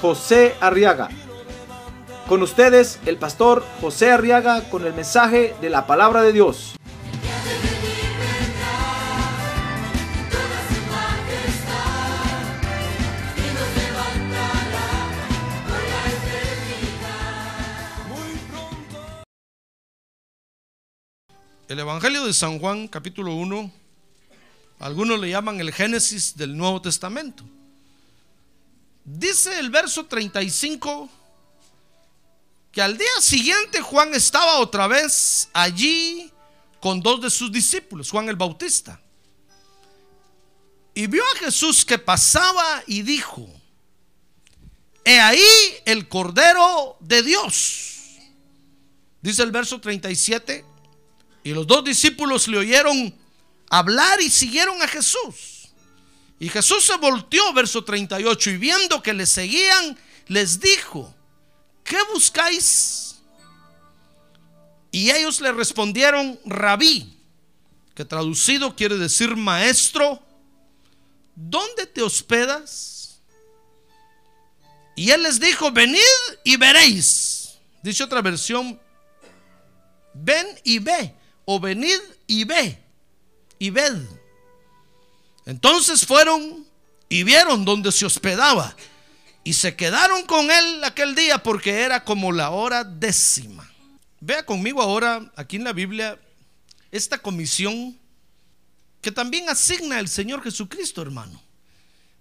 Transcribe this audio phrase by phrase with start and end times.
[0.00, 1.08] José Arriaga.
[2.28, 6.74] Con ustedes, el pastor José Arriaga con el mensaje de la palabra de Dios.
[21.68, 23.70] El Evangelio de San Juan, capítulo 1,
[24.78, 27.42] algunos le llaman el Génesis del Nuevo Testamento.
[29.06, 31.08] Dice el verso 35
[32.72, 36.32] que al día siguiente Juan estaba otra vez allí
[36.80, 39.00] con dos de sus discípulos, Juan el Bautista.
[40.92, 43.48] Y vio a Jesús que pasaba y dijo,
[45.04, 45.46] he ahí
[45.84, 48.16] el Cordero de Dios.
[49.22, 50.64] Dice el verso 37
[51.44, 53.16] y los dos discípulos le oyeron
[53.70, 55.55] hablar y siguieron a Jesús.
[56.38, 61.14] Y Jesús se volteó, verso 38, y viendo que le seguían, les dijo,
[61.82, 63.16] ¿qué buscáis?
[64.90, 67.18] Y ellos le respondieron, rabí,
[67.94, 70.22] que traducido quiere decir maestro,
[71.34, 73.20] ¿dónde te hospedas?
[74.94, 76.00] Y él les dijo, venid
[76.44, 77.58] y veréis.
[77.82, 78.80] Dice otra versión,
[80.12, 81.14] ven y ve
[81.44, 82.82] o venid y ve,
[83.58, 84.02] y ved.
[85.46, 86.66] Entonces fueron
[87.08, 88.76] y vieron donde se hospedaba
[89.44, 93.70] y se quedaron con él aquel día porque era como la hora décima.
[94.20, 96.20] Vea conmigo ahora aquí en la Biblia
[96.90, 97.96] esta comisión
[99.00, 101.40] que también asigna el Señor Jesucristo, hermano.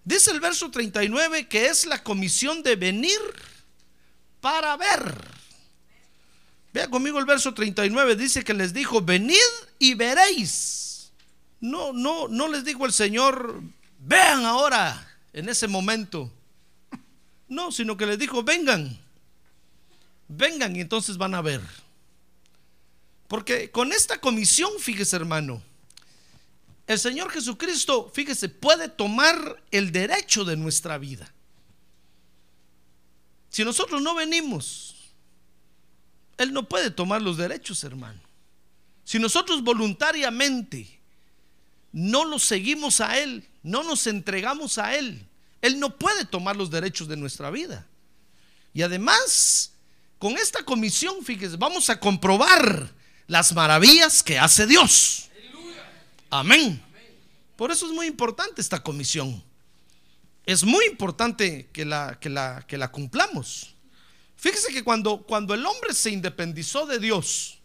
[0.04, 3.20] Dice el verso 39 que es la comisión de venir
[4.40, 5.36] para ver.
[6.72, 9.36] Vea conmigo el verso 39, dice que les dijo, venid
[9.80, 10.95] y veréis.
[11.60, 13.62] No, no, no les dijo el Señor,
[14.00, 16.32] vean ahora, en ese momento.
[17.48, 18.98] No, sino que les dijo, vengan,
[20.28, 21.62] vengan y entonces van a ver.
[23.28, 25.62] Porque con esta comisión, fíjese hermano,
[26.88, 31.32] el Señor Jesucristo, fíjese, puede tomar el derecho de nuestra vida.
[33.50, 34.96] Si nosotros no venimos,
[36.38, 38.20] él no puede tomar los derechos, hermano.
[39.04, 41.00] Si nosotros voluntariamente
[41.96, 45.26] no lo seguimos a Él, no nos entregamos a Él,
[45.62, 47.88] Él no puede tomar los derechos de nuestra vida.
[48.74, 49.72] Y además,
[50.20, 52.92] con esta comisión, fíjese, vamos a comprobar
[53.28, 55.30] las maravillas que hace Dios.
[56.30, 56.84] Amén.
[57.56, 59.42] Por eso es muy importante esta comisión.
[60.46, 63.74] Es muy importante que la, que la, que la cumplamos.
[64.36, 67.60] Fíjese que cuando, cuando el hombre se independizó de Dios,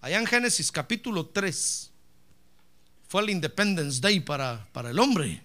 [0.00, 1.89] allá en Génesis capítulo 3,
[3.10, 5.42] fue el Independence Day para, para el hombre.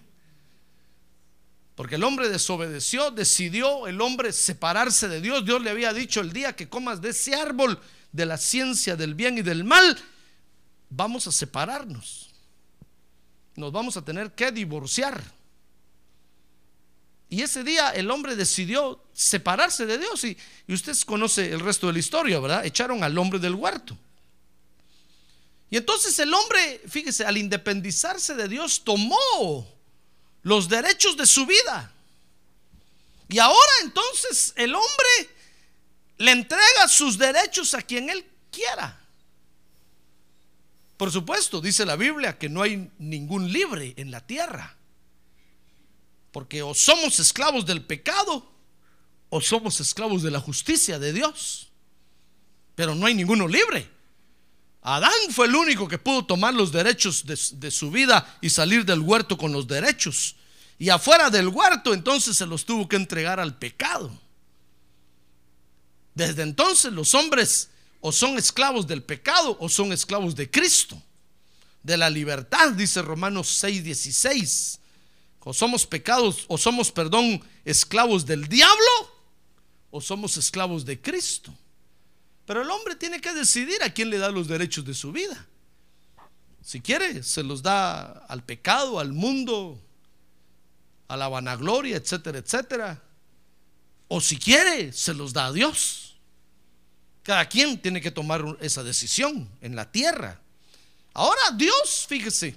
[1.74, 5.44] Porque el hombre desobedeció, decidió el hombre separarse de Dios.
[5.44, 7.80] Dios le había dicho el día que comas de ese árbol
[8.12, 9.98] de la ciencia del bien y del mal,
[10.90, 12.30] vamos a separarnos.
[13.56, 15.20] Nos vamos a tener que divorciar.
[17.28, 20.22] Y ese día el hombre decidió separarse de Dios.
[20.22, 20.38] Y,
[20.68, 22.64] y usted conoce el resto de la historia, ¿verdad?
[22.64, 23.98] Echaron al hombre del huerto.
[25.70, 29.66] Y entonces el hombre, fíjese, al independizarse de Dios, tomó
[30.42, 31.92] los derechos de su vida.
[33.28, 35.30] Y ahora entonces el hombre
[36.18, 39.00] le entrega sus derechos a quien él quiera.
[40.96, 44.76] Por supuesto, dice la Biblia que no hay ningún libre en la tierra.
[46.32, 48.50] Porque o somos esclavos del pecado
[49.28, 51.68] o somos esclavos de la justicia de Dios.
[52.76, 53.95] Pero no hay ninguno libre.
[54.88, 59.00] Adán fue el único que pudo tomar los derechos de, su vida y salir del
[59.00, 60.36] huerto con los derechos.
[60.78, 64.16] Y afuera del huerto entonces se los tuvo que entregar al pecado.
[66.14, 71.02] Desde entonces los hombres o son esclavos del pecado o son esclavos de Cristo.
[71.82, 74.78] De la libertad, dice Romanos 6:16
[75.40, 79.14] o somos pecados, o somos, perdón, esclavos del diablo,
[79.92, 81.56] o somos esclavos de Cristo.
[82.46, 85.46] Pero el hombre tiene que decidir a quién le da los derechos de su vida.
[86.62, 89.80] Si quiere, se los da al pecado, al mundo,
[91.08, 93.02] a la vanagloria, etcétera, etcétera.
[94.08, 96.16] O si quiere, se los da a Dios.
[97.22, 100.40] Cada quien tiene que tomar esa decisión en la tierra.
[101.12, 102.56] Ahora Dios, fíjese,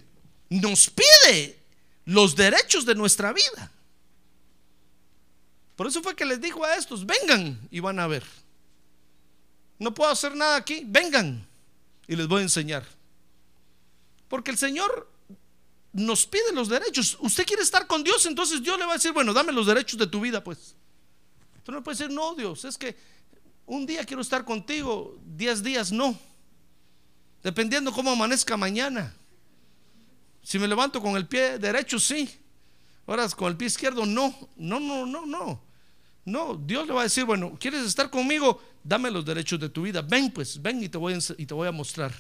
[0.50, 1.58] nos pide
[2.06, 3.72] los derechos de nuestra vida.
[5.76, 8.24] Por eso fue que les dijo a estos, vengan y van a ver.
[9.80, 11.48] No puedo hacer nada aquí, vengan
[12.08, 12.86] y les voy a enseñar.
[14.28, 15.10] Porque el Señor
[15.94, 17.18] nos pide los derechos.
[17.22, 19.98] Usted quiere estar con Dios, entonces Dios le va a decir, bueno, dame los derechos
[19.98, 20.76] de tu vida, pues.
[21.64, 22.96] Tú no puedes decir, no, Dios, es que
[23.66, 26.18] un día quiero estar contigo, diez días no.
[27.42, 29.14] Dependiendo cómo amanezca mañana.
[30.44, 32.30] Si me levanto con el pie derecho, sí.
[33.08, 34.36] Ahora con el pie izquierdo, no.
[34.58, 35.69] No, no, no, no.
[36.30, 38.62] No, Dios le va a decir, bueno, ¿quieres estar conmigo?
[38.84, 40.02] Dame los derechos de tu vida.
[40.02, 42.14] Ven pues, ven y te voy a, y te voy a mostrar.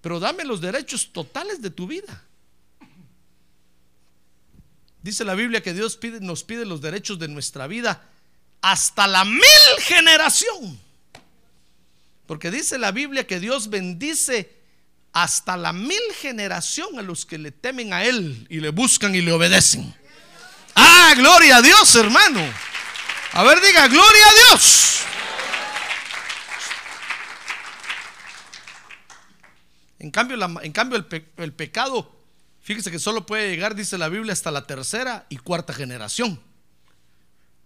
[0.00, 2.22] Pero dame los derechos totales de tu vida.
[5.02, 8.02] Dice la Biblia que Dios nos pide los derechos de nuestra vida
[8.60, 9.42] hasta la mil
[9.80, 10.78] generación.
[12.26, 14.58] Porque dice la Biblia que Dios bendice
[15.12, 19.22] hasta la mil generación a los que le temen a Él y le buscan y
[19.22, 19.94] le obedecen.
[20.74, 22.40] Ah, gloria a Dios, hermano.
[23.32, 25.02] A ver, diga, gloria a Dios.
[29.98, 32.16] En cambio, en cambio el, el pecado,
[32.62, 36.40] fíjese que solo puede llegar, dice la Biblia, hasta la tercera y cuarta generación.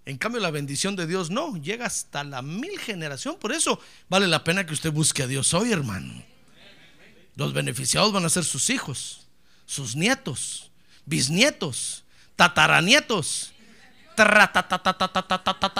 [0.04, 3.36] En cambio, la bendición de Dios no, llega hasta la mil generación.
[3.38, 6.24] Por eso vale la pena que usted busque a Dios hoy, hermano.
[7.36, 9.26] Los beneficiados van a ser sus hijos,
[9.64, 10.70] sus nietos,
[11.06, 12.04] bisnietos,
[12.36, 13.51] tataranietos,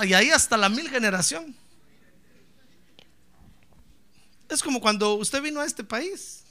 [0.05, 1.55] y ahí hasta la mil generación.
[4.49, 6.45] Es como cuando usted vino a este país.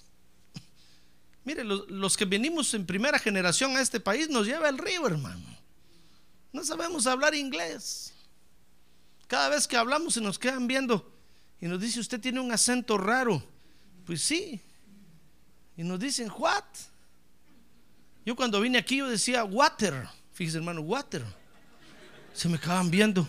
[1.44, 5.08] Mire, los, los, que venimos en primera generación a este país nos lleva el río,
[5.08, 5.44] hermano.
[6.54, 8.14] No sabemos hablar inglés.
[9.28, 11.12] Cada vez que hablamos se nos quedan viendo
[11.60, 13.44] y nos dice, usted tiene un acento raro.
[14.06, 14.60] Pues sí.
[15.78, 16.66] Y nos dicen, what?
[18.26, 20.08] Yo cuando vine aquí yo decía, water.
[20.34, 21.24] Fíjese hermano, water.
[22.34, 23.28] Se me acaban viendo.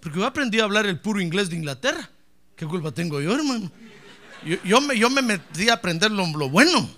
[0.00, 2.10] Porque yo aprendí a hablar el puro inglés de Inglaterra.
[2.56, 3.70] ¿Qué culpa tengo yo, hermano?
[4.64, 6.88] Yo, me, yo me metí a aprender lo, lo bueno.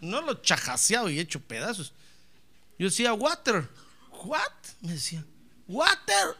[0.00, 1.92] No lo chajaseado y hecho pedazos.
[2.78, 3.68] Yo decía, water.
[4.24, 4.40] ¿What?
[4.80, 5.24] Me decía,
[5.68, 6.36] water.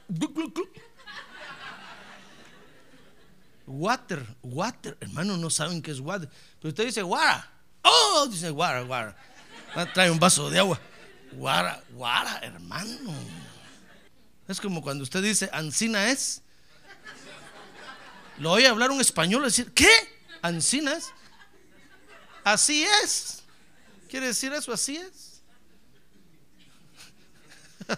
[3.67, 4.97] Water, water.
[5.01, 6.29] Hermano, no saben qué es water.
[6.61, 7.45] Pero usted dice, water.
[7.83, 9.15] Oh, dice water, water.
[9.75, 10.81] Ah, trae un vaso de agua.
[11.33, 13.13] Water, water, hermano.
[14.49, 16.43] Es como cuando usted dice, Ancina es.
[18.39, 19.91] Lo oye hablar un español y decir, ¿qué?
[20.41, 21.11] Ancina es.
[22.45, 23.43] Así es.
[24.09, 24.73] ¿Quiere decir eso?
[24.73, 25.43] Así es.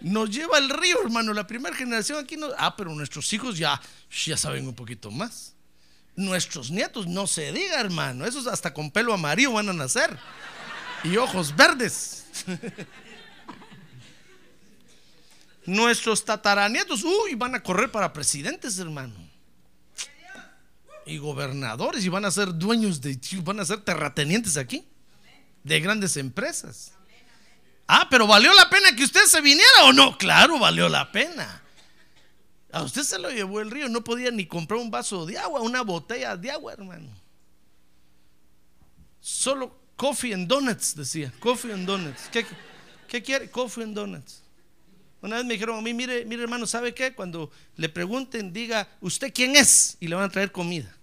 [0.00, 1.34] Nos lleva el río, hermano.
[1.34, 2.48] La primera generación aquí no.
[2.56, 3.80] Ah, pero nuestros hijos ya,
[4.24, 5.54] ya saben un poquito más.
[6.14, 8.26] Nuestros nietos, no se diga, hermano.
[8.26, 10.16] Esos hasta con pelo amarillo van a nacer.
[11.02, 12.26] Y ojos verdes.
[15.68, 19.14] Nuestros tataranietos, uy, van a correr para presidentes, hermano.
[21.04, 24.88] Y gobernadores, y van a ser dueños de, van a ser terratenientes aquí,
[25.62, 26.92] de grandes empresas.
[27.86, 30.16] Ah, pero ¿valió la pena que usted se viniera o no?
[30.16, 31.60] Claro, valió la pena.
[32.72, 35.60] A usted se lo llevó el río, no podía ni comprar un vaso de agua,
[35.60, 37.10] una botella de agua, hermano.
[39.20, 41.30] Solo coffee and donuts, decía.
[41.40, 42.30] Coffee and donuts.
[43.06, 43.50] ¿Qué, quiere?
[43.50, 44.37] Coffee and donuts.
[45.20, 47.12] Una vez me dijeron a mí, mire, mire hermano, ¿sabe qué?
[47.12, 49.96] Cuando le pregunten, diga, ¿usted quién es?
[49.98, 50.94] Y le van a traer comida.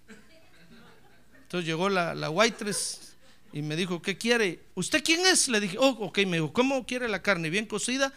[1.42, 3.14] Entonces llegó la, la waitress
[3.52, 4.60] y me dijo, ¿qué quiere?
[4.74, 5.48] ¿Usted quién es?
[5.48, 7.50] Le dije, oh, ok, me dijo, ¿cómo quiere la carne?
[7.50, 8.12] ¿Bien cocida?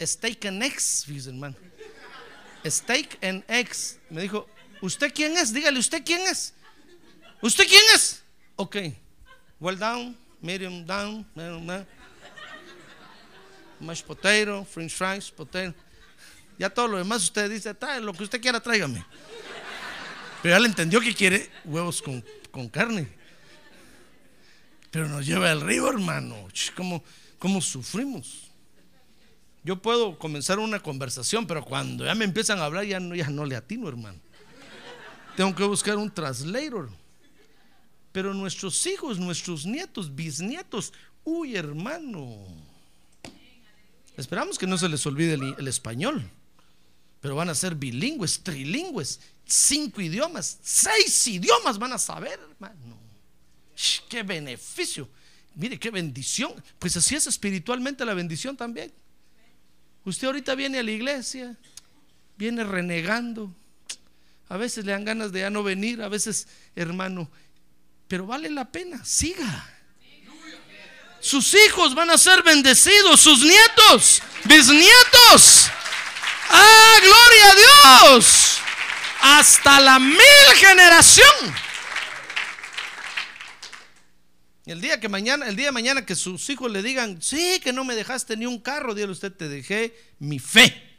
[0.00, 1.56] Steak and eggs, fíjese, hermano.
[2.66, 3.98] Steak and eggs.
[4.10, 4.48] Me dijo,
[4.80, 5.52] ¿usted quién es?
[5.52, 6.54] Dígale, ¿usted quién es?
[7.40, 8.22] ¿Usted quién es?
[8.56, 8.76] Ok.
[9.58, 11.86] Well down, medium down, medium down.
[13.80, 15.74] Mashed potato, french fries, potato.
[16.58, 19.04] Ya todo lo demás usted dice, trae lo que usted quiera, tráigame.
[20.42, 23.20] Pero ya le entendió que quiere huevos con, con carne
[24.90, 26.48] pero nos lleva el río, hermano.
[26.76, 27.02] ¿Cómo,
[27.38, 28.48] ¿Cómo sufrimos?
[29.62, 33.28] Yo puedo comenzar una conversación, pero cuando ya me empiezan a hablar, ya no, ya
[33.28, 34.18] no le atino, hermano.
[35.36, 36.90] Tengo que buscar un translator.
[38.10, 42.44] Pero nuestros hijos, nuestros nietos, bisnietos, uy, hermano.
[44.20, 46.30] Esperamos que no se les olvide el, español.
[47.20, 53.00] Pero van a ser bilingües, trilingües, cinco idiomas, seis idiomas van a saber, hermano
[54.08, 55.08] qué beneficio.
[55.54, 56.52] Mire, qué bendición.
[56.78, 58.92] Pues así es espiritualmente la bendición también.
[60.04, 61.56] Usted ahorita viene a la iglesia,
[62.36, 63.54] viene renegando.
[64.48, 67.30] A veces le dan ganas de ya no venir, a veces, hermano,
[68.08, 69.79] pero vale la pena, siga.
[71.20, 75.70] Sus hijos van a ser bendecidos, sus nietos, bisnietos.
[76.48, 78.58] ¡Ah, gloria a Dios!
[79.20, 80.18] Hasta la mil
[80.56, 81.54] generación.
[84.64, 87.72] El día que mañana, el día de mañana que sus hijos le digan, sí, que
[87.72, 90.98] no me dejaste ni un carro, dígale usted, te dejé mi fe,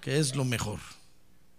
[0.00, 0.78] que es lo mejor.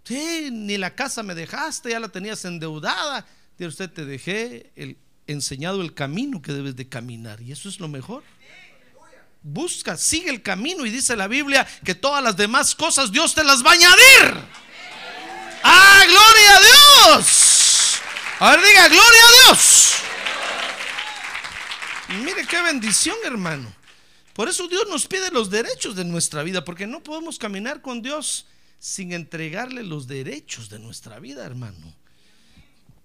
[0.04, 3.26] Sí, ni la casa me dejaste, ya la tenías endeudada.
[3.58, 4.96] Dígale usted, te dejé el,
[5.32, 7.40] enseñado el camino que debes de caminar.
[7.40, 8.22] Y eso es lo mejor.
[9.42, 13.42] Busca, sigue el camino y dice la Biblia que todas las demás cosas Dios te
[13.42, 14.34] las va a añadir.
[15.64, 18.00] ¡Ah, gloria a Dios!
[18.38, 19.92] A ver, diga, gloria a Dios.
[22.24, 23.72] Mire qué bendición, hermano.
[24.32, 28.02] Por eso Dios nos pide los derechos de nuestra vida, porque no podemos caminar con
[28.02, 28.46] Dios
[28.78, 31.94] sin entregarle los derechos de nuestra vida, hermano.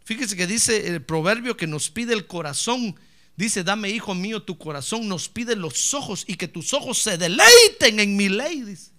[0.08, 2.98] Fíjese que dice el proverbio que nos pide el corazón.
[3.36, 7.18] Dice, dame hijo mío tu corazón, nos pide los ojos y que tus ojos se
[7.18, 8.62] deleiten en mi ley.
[8.62, 8.92] Dice.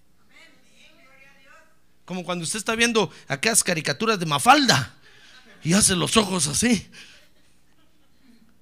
[2.05, 4.93] Como cuando usted está viendo aquellas caricaturas de Mafalda
[5.63, 6.87] y hace los ojos así.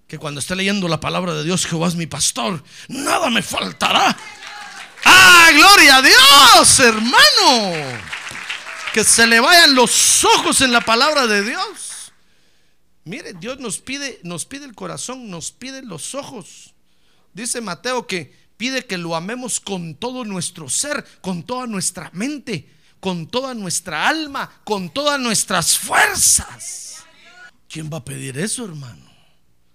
[0.07, 4.17] Que cuando esté leyendo la palabra de Dios, Jehová es mi pastor, nada me faltará.
[5.03, 7.99] ¡Ah, gloria a Dios, hermano!
[8.93, 11.86] Que se le vayan los ojos en la palabra de Dios.
[13.07, 16.73] Mire, Dios nos pide, nos pide el corazón, nos pide los ojos.
[17.33, 22.69] Dice Mateo que pide que lo amemos con todo nuestro ser, con toda nuestra mente,
[22.99, 27.05] con toda nuestra alma, con todas nuestras fuerzas.
[27.69, 29.09] ¿Quién va a pedir eso, hermano?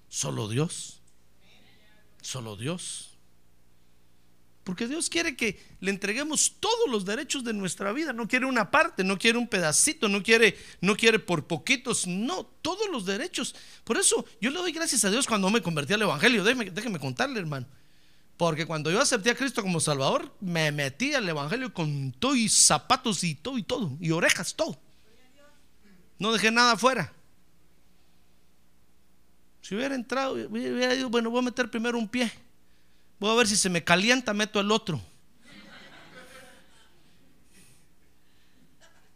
[0.09, 1.01] Solo Dios.
[2.21, 3.12] Solo Dios.
[4.65, 8.13] Porque Dios quiere que le entreguemos todos los derechos de nuestra vida.
[8.13, 12.07] No quiere una parte, no quiere un pedacito, no quiere, no quiere por poquitos.
[12.07, 13.57] No, todos los derechos.
[13.83, 16.45] Por eso yo le doy gracias a Dios cuando me convertí al Evangelio.
[16.45, 17.67] Déjeme, contarle, hermano.
[18.37, 22.49] Porque cuando yo acepté a Cristo como Salvador, me metí al Evangelio con todo y
[22.49, 23.97] zapatos y todo y todo.
[24.01, 24.79] Y orejas, todo.
[26.21, 27.13] No dejé nada afuera.
[29.61, 32.31] Si hubiera entrado, hubiera dicho, bueno, voy a meter primero un pie.
[33.23, 35.01] Voy a ver si se me calienta, meto el otro.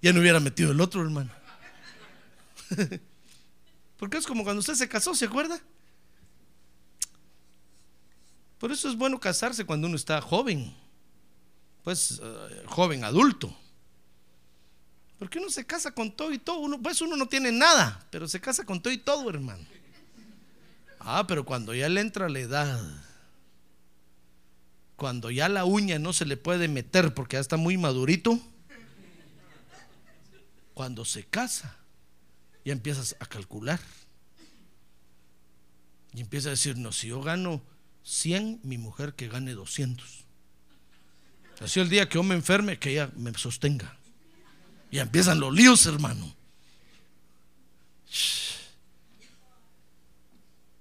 [0.01, 1.29] Ya no hubiera metido el otro, hermano.
[3.99, 5.61] Porque es como cuando usted se casó, ¿se acuerda?
[8.61, 10.73] Por eso es bueno casarse cuando uno está joven,
[11.83, 13.53] pues eh, joven adulto.
[15.19, 18.29] Porque uno se casa con todo y todo, uno, pues uno no tiene nada, pero
[18.29, 19.67] se casa con todo y todo, hermano.
[21.01, 23.06] Ah, pero cuando ya le entra la edad,
[24.97, 28.41] cuando ya la uña no se le puede meter porque ya está muy madurito,
[30.75, 31.77] cuando se casa,
[32.65, 33.81] ya empiezas a calcular.
[36.13, 37.63] Y empieza a decir, no, si yo gano
[38.03, 40.25] 100, mi mujer que gane 200.
[41.61, 43.97] Así el día que yo me enferme, que ella me sostenga.
[44.91, 46.35] Y empiezan los líos, hermano.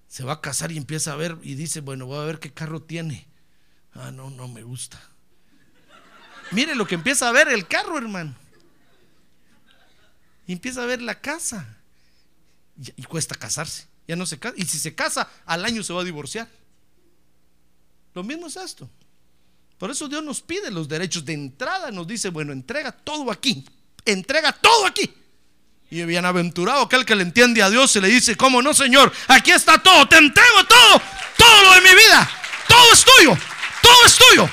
[0.07, 2.53] Se va a casar y empieza a ver y dice, bueno, voy a ver qué
[2.53, 3.27] carro tiene.
[3.95, 5.01] Ah, no, no me gusta.
[6.51, 8.35] Mire lo que empieza a ver el carro, hermano.
[10.47, 11.65] Y empieza a ver la casa.
[12.77, 13.87] Y, cuesta casarse.
[14.07, 14.55] Ya no se casa.
[14.57, 16.47] Y si se casa, al año se va a divorciar.
[18.13, 18.89] Lo mismo es esto.
[19.77, 21.89] Por eso Dios nos pide los derechos de entrada.
[21.89, 23.65] Nos dice, bueno, entrega todo aquí.
[24.03, 25.11] Entrega todo aquí.
[25.89, 29.11] Y bienaventurado aquel que le entiende a Dios y le dice, ¿cómo no, Señor?
[29.27, 30.07] Aquí está todo.
[30.07, 31.01] Te entrego todo.
[31.37, 32.29] Todo lo de mi vida.
[32.67, 33.54] Todo es tuyo.
[33.85, 34.49] Todo es tuyo.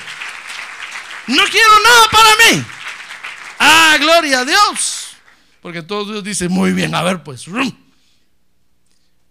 [1.27, 2.65] No quiero nada para mí.
[3.57, 5.07] Ah, gloria a Dios.
[5.59, 7.45] Porque todo Dios dice, muy bien, a ver pues.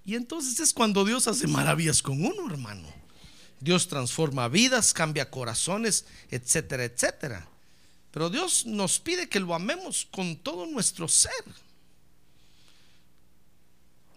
[0.05, 2.93] Y entonces es cuando Dios hace maravillas con uno, hermano.
[3.61, 7.47] Dios transforma vidas, cambia corazones, etcétera, etcétera.
[8.11, 11.45] Pero Dios nos pide que lo amemos con todo nuestro ser.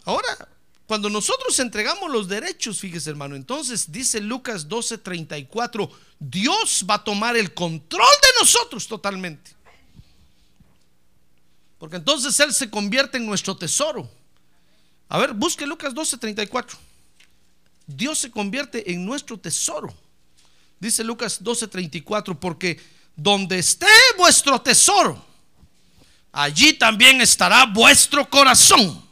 [0.03, 0.49] Ahora,
[0.87, 5.89] cuando nosotros entregamos los derechos, fíjese hermano, entonces dice Lucas 12:34,
[6.19, 9.51] Dios va a tomar el control de nosotros totalmente.
[11.79, 14.09] Porque entonces Él se convierte en nuestro tesoro.
[15.09, 16.77] A ver, busque Lucas 12:34.
[17.87, 19.93] Dios se convierte en nuestro tesoro.
[20.79, 22.79] Dice Lucas 12:34, porque
[23.15, 23.87] donde esté
[24.17, 25.23] vuestro tesoro,
[26.31, 29.04] allí también estará vuestro corazón.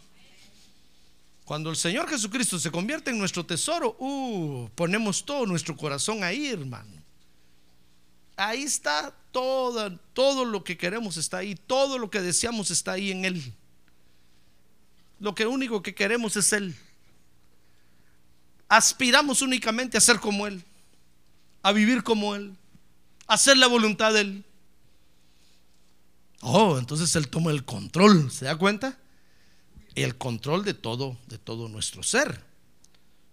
[1.45, 6.47] Cuando el Señor Jesucristo se convierte en nuestro tesoro, uh, ponemos todo nuestro corazón ahí,
[6.47, 7.01] hermano.
[8.37, 13.11] ahí está todo, todo lo que queremos está ahí, todo lo que deseamos está ahí
[13.11, 13.53] en Él.
[15.19, 16.75] Lo que único que queremos es Él.
[18.69, 20.63] Aspiramos únicamente a ser como Él,
[21.61, 22.55] a vivir como Él,
[23.27, 24.45] a hacer la voluntad de Él.
[26.39, 28.97] Oh, entonces Él toma el control, ¿se da cuenta?
[29.95, 32.41] El control de todo, de todo nuestro ser.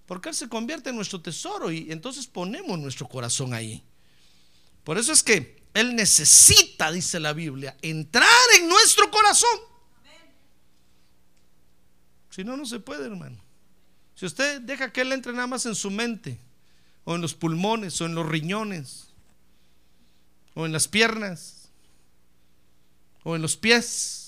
[0.07, 3.83] Porque Él se convierte en nuestro tesoro y entonces ponemos nuestro corazón ahí.
[4.85, 9.59] Por eso es que Él necesita, dice la Biblia, entrar en nuestro corazón.
[12.31, 13.39] Si no, no se puede, hermano.
[14.15, 16.39] Si usted deja que Él entre nada más en su mente,
[17.05, 19.09] o en los pulmones, o en los riñones,
[20.55, 21.71] o en las piernas,
[23.23, 24.20] o en los pies,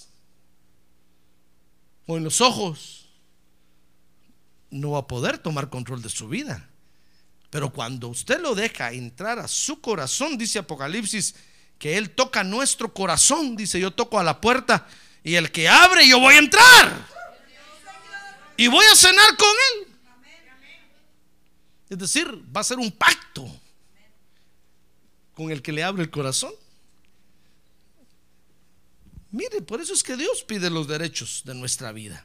[2.07, 3.09] o en los ojos,
[4.71, 6.69] no va a poder tomar control de su vida.
[7.51, 11.35] Pero cuando usted lo deja entrar a su corazón, dice Apocalipsis,
[11.79, 14.87] que Él toca nuestro corazón, dice yo toco a la puerta
[15.23, 17.09] y el que abre yo voy a entrar.
[18.57, 19.89] Y voy a cenar con Él.
[21.91, 23.47] Es decir, va a ser un pacto
[25.35, 26.53] con el que le abre el corazón.
[29.33, 32.25] Mire, por eso es que Dios pide los derechos de nuestra vida.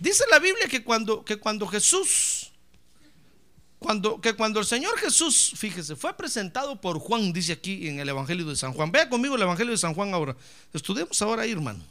[0.00, 2.50] Dice la Biblia que cuando, que cuando Jesús,
[3.78, 8.08] cuando, que cuando el Señor Jesús, fíjese, fue presentado por Juan, dice aquí en el
[8.08, 8.90] Evangelio de San Juan.
[8.90, 10.36] Vea conmigo el Evangelio de San Juan ahora.
[10.72, 11.84] Estudiemos ahora ahí, hermano.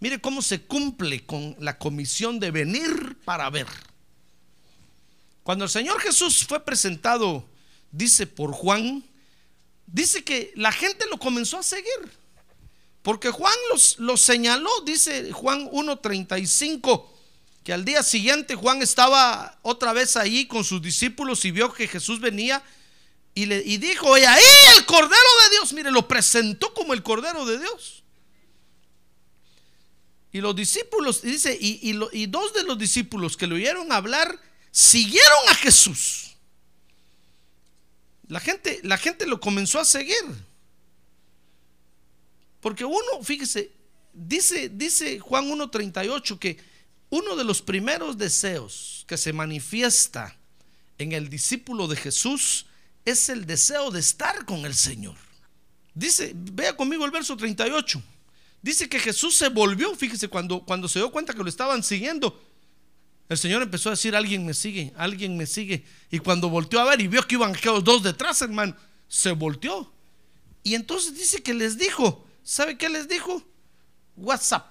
[0.00, 3.66] Mire cómo se cumple con la comisión de venir para ver.
[5.42, 7.44] Cuando el Señor Jesús fue presentado,
[7.90, 9.02] dice por Juan,
[9.92, 12.20] dice que la gente lo comenzó a seguir.
[13.02, 13.54] Porque Juan
[13.98, 17.06] los, señaló, dice Juan 1.35,
[17.64, 21.88] que al día siguiente Juan estaba otra vez ahí con sus discípulos y vio que
[21.88, 22.62] Jesús venía
[23.34, 24.42] y, le, y dijo, oye, ahí
[24.76, 25.08] el Cordero
[25.44, 28.02] de Dios, mire, lo presentó como el Cordero de Dios.
[30.32, 31.80] Y los discípulos, dice, y,
[32.12, 34.38] y dos de los discípulos que le oyeron hablar,
[34.70, 36.29] siguieron a Jesús.
[38.30, 40.14] La gente, la gente lo comenzó a seguir.
[42.60, 43.72] Porque uno, fíjese,
[44.12, 46.56] dice, dice Juan 1.38 que
[47.10, 50.36] uno de los primeros deseos que se manifiesta
[50.98, 52.66] en el discípulo de Jesús
[53.04, 55.16] es el deseo de estar con el Señor.
[55.92, 58.00] Dice, vea conmigo el verso 38.
[58.62, 62.40] Dice que Jesús se volvió, fíjese, cuando, cuando se dio cuenta que lo estaban siguiendo,
[63.30, 65.84] el Señor empezó a decir, alguien me sigue, alguien me sigue.
[66.10, 68.74] Y cuando volteó a ver y vio que iban aquellos dos detrás, hermano,
[69.06, 69.90] se volteó.
[70.64, 73.40] Y entonces dice que les dijo, ¿sabe qué les dijo?
[74.16, 74.66] WhatsApp.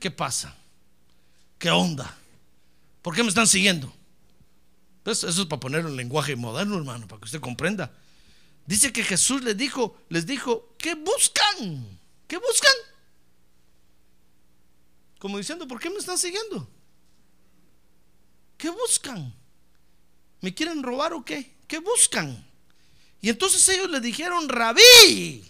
[0.00, 0.56] ¿Qué pasa?
[1.56, 2.18] ¿Qué onda?
[3.00, 3.94] ¿Por qué me están siguiendo?
[5.04, 7.92] Pues eso es para poner un lenguaje moderno, hermano, para que usted comprenda.
[8.66, 12.00] Dice que Jesús les dijo, les dijo, ¿qué buscan?
[12.26, 12.74] ¿Qué buscan?
[15.22, 16.68] Como diciendo, ¿por qué me están siguiendo?
[18.58, 19.32] ¿Qué buscan?
[20.40, 21.54] ¿Me quieren robar o qué?
[21.68, 22.44] ¿Qué buscan?
[23.20, 25.44] Y entonces ellos le dijeron, rabí,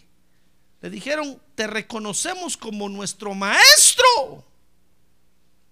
[0.83, 4.45] le dijeron, te reconocemos como nuestro maestro.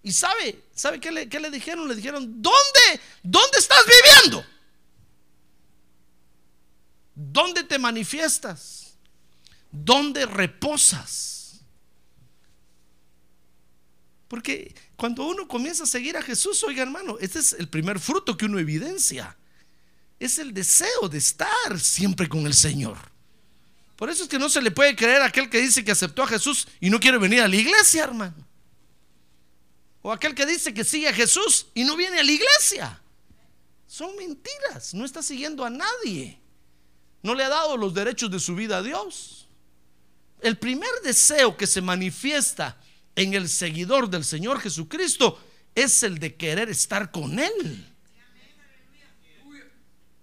[0.03, 1.87] Y sabe, ¿sabe qué le, qué le dijeron?
[1.87, 3.01] Le dijeron, ¿dónde?
[3.23, 4.47] ¿Dónde estás viviendo?
[7.15, 8.95] ¿Dónde te manifiestas?
[9.71, 11.40] ¿Dónde reposas?
[14.31, 18.37] Porque cuando uno comienza a seguir a Jesús, oiga hermano, este es el primer fruto
[18.37, 19.37] que uno evidencia.
[20.21, 22.97] Es el deseo de estar siempre con el Señor.
[23.97, 26.23] Por eso es que no se le puede creer a aquel que dice que aceptó
[26.23, 28.47] a Jesús y no quiere venir a la iglesia, hermano.
[30.01, 33.03] O aquel que dice que sigue a Jesús y no viene a la iglesia.
[33.89, 34.95] Son mentiras.
[34.95, 36.39] No está siguiendo a nadie.
[37.21, 39.49] No le ha dado los derechos de su vida a Dios.
[40.41, 42.81] El primer deseo que se manifiesta
[43.17, 45.39] en el seguidor del Señor Jesucristo
[45.75, 47.87] es el de querer estar con Él.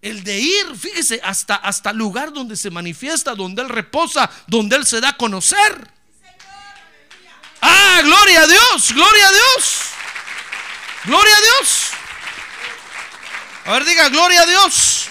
[0.01, 4.75] El de ir, fíjese, hasta, hasta el lugar donde se manifiesta, donde Él reposa, donde
[4.75, 5.91] Él se da a conocer.
[7.61, 9.79] Ah, gloria a Dios, gloria a Dios.
[11.05, 11.87] Gloria a Dios.
[13.65, 15.07] A ver, diga, gloria a Dios.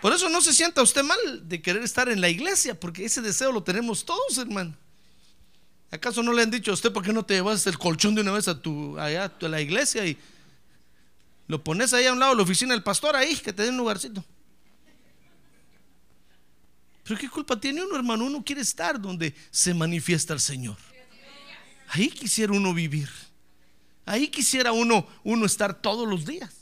[0.00, 1.18] Por eso no se sienta usted mal
[1.48, 4.76] de querer estar en la iglesia, porque ese deseo lo tenemos todos, hermano.
[5.92, 8.22] ¿Acaso no le han dicho a usted por qué no te llevas el colchón de
[8.22, 10.16] una vez a tu allá a la iglesia y
[11.46, 13.76] lo pones ahí a un lado la oficina del pastor ahí que te dé un
[13.76, 14.24] lugarcito?
[17.04, 20.78] Pero qué culpa tiene uno, hermano, uno quiere estar donde se manifiesta el Señor.
[21.88, 23.10] Ahí quisiera uno vivir.
[24.06, 26.54] Ahí quisiera uno uno estar todos los días.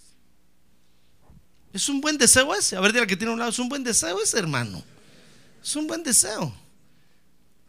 [1.72, 2.74] Es un buen deseo ese.
[2.74, 3.50] A ver, dile que tiene un lado.
[3.52, 4.82] Es un buen deseo ese, hermano.
[5.62, 6.52] Es un buen deseo.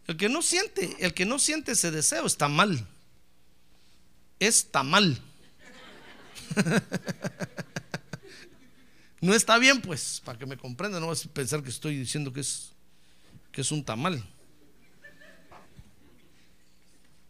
[0.06, 2.86] El que no siente, el que no siente ese deseo está mal.
[4.38, 5.20] Está mal.
[9.20, 12.32] no está bien, pues, para que me comprendan, no vas a pensar que estoy diciendo
[12.32, 12.72] que es,
[13.52, 14.24] que es un tamal.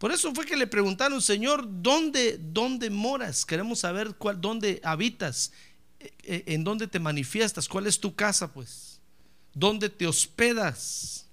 [0.03, 3.45] Por eso fue que le preguntaron, Señor, ¿dónde, dónde moras?
[3.45, 5.53] Queremos saber cuál, dónde habitas,
[6.01, 8.99] eh, eh, en dónde te manifiestas, cuál es tu casa, pues,
[9.53, 11.25] dónde te hospedas.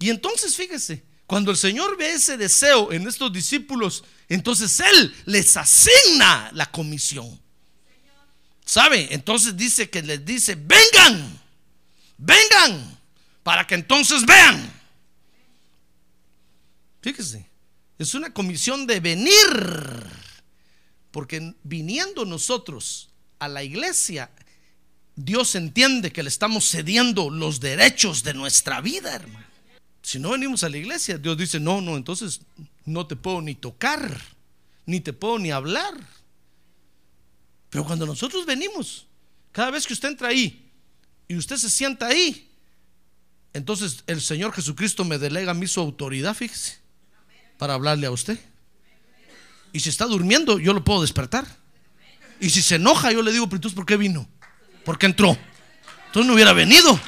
[0.00, 5.56] Y entonces, fíjese, cuando el Señor ve ese deseo en estos discípulos, entonces Él les
[5.56, 7.40] asigna la comisión.
[8.64, 9.08] ¿Sabe?
[9.12, 11.40] Entonces dice que les dice, vengan,
[12.16, 12.98] vengan,
[13.42, 14.72] para que entonces vean.
[17.02, 17.46] Fíjese,
[17.98, 19.46] es una comisión de venir,
[21.10, 24.30] porque viniendo nosotros a la iglesia,
[25.14, 29.49] Dios entiende que le estamos cediendo los derechos de nuestra vida, hermano.
[30.02, 32.40] Si no venimos a la iglesia, Dios dice, no, no, entonces
[32.84, 34.20] no te puedo ni tocar,
[34.86, 35.94] ni te puedo ni hablar.
[37.68, 39.06] Pero cuando nosotros venimos,
[39.52, 40.70] cada vez que usted entra ahí
[41.28, 42.50] y usted se sienta ahí,
[43.52, 46.80] entonces el Señor Jesucristo me delega a mí su autoridad, fíjese
[47.60, 48.38] para hablarle a usted.
[49.70, 51.46] Y si está durmiendo, yo lo puedo despertar.
[52.40, 54.26] Y si se enoja, yo le digo, ¿por qué vino?
[54.82, 55.36] ¿Por qué entró?
[56.06, 56.98] Entonces no hubiera venido.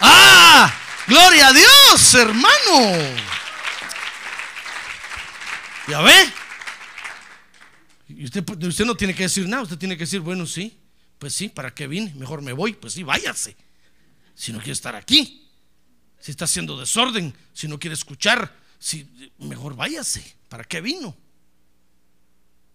[0.00, 0.72] ¡Ah!
[1.06, 3.16] ¡Gloria a Dios, hermano!
[5.88, 6.32] ¿Ya ve?
[8.08, 10.80] Y usted, usted no tiene que decir nada, usted tiene que decir, bueno, sí,
[11.18, 12.12] pues sí, ¿para qué vine?
[12.14, 13.56] Mejor me voy, pues sí, váyase.
[14.34, 15.48] Si no quiere estar aquí,
[16.18, 21.16] si está haciendo desorden, si no quiere escuchar, si mejor váyase, ¿para qué vino?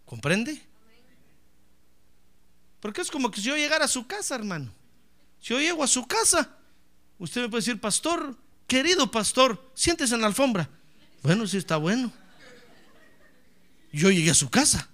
[0.06, 0.62] ¿Comprende?
[2.80, 4.72] Porque es como que si yo llegara a su casa, hermano.
[5.40, 6.58] Si yo llego a su casa,
[7.22, 8.36] usted me puede decir, pastor,
[8.68, 10.68] querido pastor, siéntese en la alfombra.
[11.22, 12.12] Bueno, sí está bueno.
[13.94, 14.90] Yo llegué a su casa,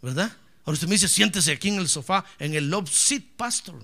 [0.00, 0.34] ¿verdad?
[0.64, 3.78] Ahora usted me dice, siéntese aquí en el sofá, en el love seat, pastor.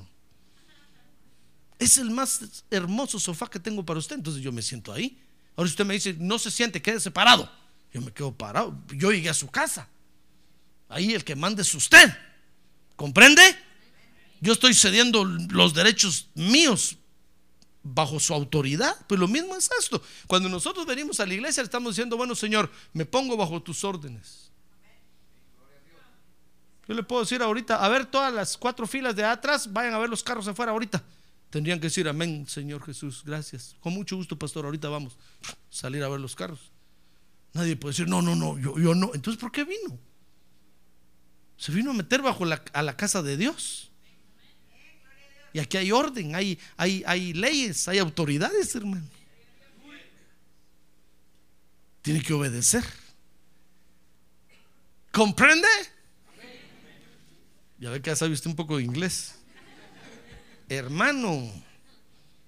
[1.79, 5.21] Es el más hermoso sofá que tengo para usted, entonces yo me siento ahí.
[5.55, 7.53] Ahora usted me dice, no se siente, quede separado.
[7.93, 8.75] Yo me quedo parado.
[8.89, 9.87] Yo llegué a su casa.
[10.89, 12.11] Ahí el que mande es usted.
[12.97, 13.43] ¿Comprende?
[14.41, 16.97] Yo estoy cediendo los derechos míos
[17.83, 18.95] bajo su autoridad.
[19.07, 20.03] Pues lo mismo es esto.
[20.27, 23.85] Cuando nosotros venimos a la iglesia, le estamos diciendo, bueno, Señor, me pongo bajo tus
[23.85, 24.51] órdenes.
[26.89, 29.99] Yo le puedo decir ahorita, a ver todas las cuatro filas de atrás, vayan a
[29.99, 31.03] ver los carros afuera ahorita.
[31.51, 33.77] Tendrían que decir, amén, Señor Jesús, gracias.
[33.81, 35.17] Con mucho gusto, pastor, ahorita vamos
[35.49, 36.73] a salir a ver los carros.
[37.53, 39.11] Nadie puede decir, no, no, no, yo, yo no.
[39.15, 39.99] Entonces, ¿por qué vino?
[41.57, 43.92] Se vino a meter bajo a la casa de Dios.
[45.53, 49.07] Y aquí hay orden, hay, hay, hay leyes, hay autoridades, hermano.
[52.01, 52.85] Tiene que obedecer.
[55.11, 55.69] ¿Comprende?
[57.79, 59.35] Ya ve que ya sabe usted un poco de inglés
[60.79, 61.51] hermano.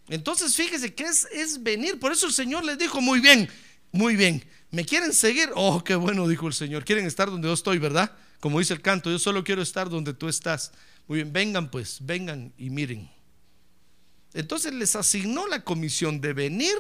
[0.09, 1.99] Entonces fíjese que es, es venir.
[1.99, 3.49] Por eso el Señor les dijo, muy bien,
[3.93, 4.45] muy bien.
[4.71, 5.51] ¿Me quieren seguir?
[5.55, 6.85] Oh, qué bueno, dijo el Señor.
[6.85, 8.13] Quieren estar donde yo estoy, ¿verdad?
[8.41, 10.73] Como dice el canto, yo solo quiero estar donde tú estás.
[11.07, 13.11] Muy bien, vengan pues, vengan y miren.
[14.33, 16.77] Entonces les asignó la comisión de venir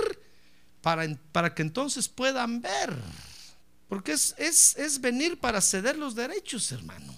[0.80, 2.94] para, para que entonces puedan ver.
[3.88, 7.14] Porque es, es, es venir para ceder los derechos, hermano.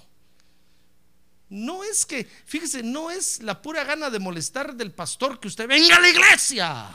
[1.49, 5.69] No es que, fíjese, no es la pura gana de molestar del pastor que usted
[5.69, 6.89] venga a la iglesia.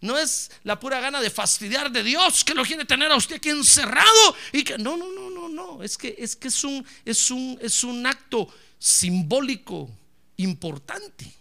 [0.00, 3.36] No es la pura gana de fastidiar de Dios que lo quiere tener a usted
[3.36, 6.86] aquí encerrado y que no, no, no, no, no, es que es que es un
[7.04, 9.90] es un es un acto simbólico
[10.36, 11.32] importante.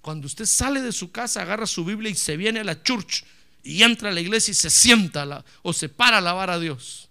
[0.00, 3.24] Cuando usted sale de su casa, agarra su Biblia y se viene a la church
[3.62, 7.08] y entra a la iglesia y se sienta o se para a alabar a Dios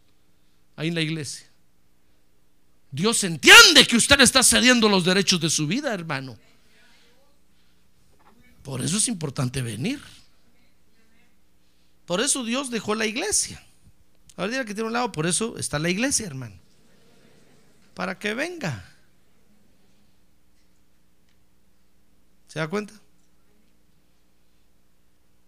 [0.76, 1.48] ahí en la iglesia.
[2.92, 6.38] Dios entiende que usted está cediendo los derechos de su vida, hermano.
[8.64, 10.02] Por eso es importante venir.
[12.06, 13.64] Por eso Dios dejó la iglesia.
[14.36, 16.56] Ahora dirá que tiene un lado, por eso está la iglesia, hermano.
[17.94, 18.86] Para que venga.
[22.52, 22.94] ¿Se da cuenta?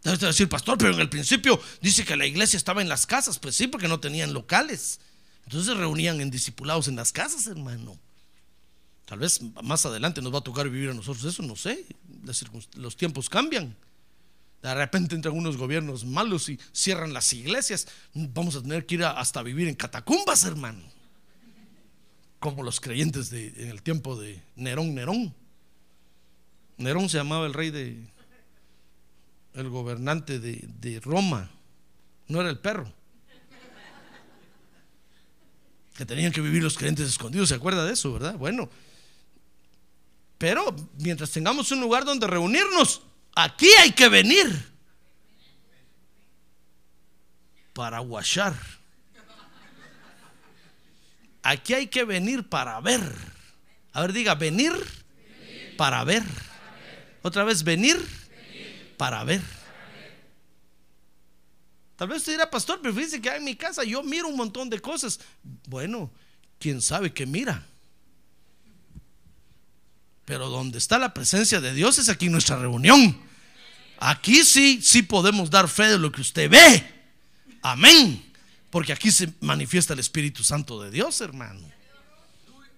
[0.03, 3.39] Debe decir, pastor, pero en el principio dice que la iglesia estaba en las casas.
[3.39, 5.01] Pues sí, porque no tenían locales.
[5.43, 7.99] Entonces se reunían en discipulados en las casas, hermano.
[9.03, 11.85] Tal vez más adelante nos va a tocar vivir a nosotros eso, no sé.
[12.75, 13.75] Los tiempos cambian.
[14.61, 17.85] De repente entran unos gobiernos malos y cierran las iglesias.
[18.13, 20.81] Vamos a tener que ir hasta vivir en catacumbas, hermano.
[22.39, 25.42] como los creyentes de, en el tiempo de Nerón, Nerón.
[26.77, 28.03] Nerón se llamaba el rey de,
[29.53, 31.49] el gobernante de, de Roma,
[32.27, 32.91] no era el perro.
[35.95, 38.35] Que tenían que vivir los creyentes escondidos, ¿se acuerda de eso, verdad?
[38.35, 38.67] Bueno,
[40.39, 43.01] pero mientras tengamos un lugar donde reunirnos,
[43.35, 44.73] aquí hay que venir
[47.73, 48.53] para guachar.
[51.43, 53.01] Aquí hay que venir para ver.
[53.91, 54.73] A ver, diga, venir,
[55.77, 56.23] para ver.
[57.23, 57.97] Otra vez, venir,
[58.97, 59.41] para ver.
[61.95, 64.69] Tal vez usted dirá, pastor, pero fíjese que en mi casa yo miro un montón
[64.69, 65.19] de cosas.
[65.67, 66.11] Bueno,
[66.59, 67.65] quién sabe qué mira.
[70.25, 73.17] Pero donde está la presencia de Dios es aquí en nuestra reunión.
[73.99, 76.83] Aquí sí, sí podemos dar fe de lo que usted ve.
[77.61, 78.33] Amén.
[78.69, 81.61] Porque aquí se manifiesta el Espíritu Santo de Dios, hermano.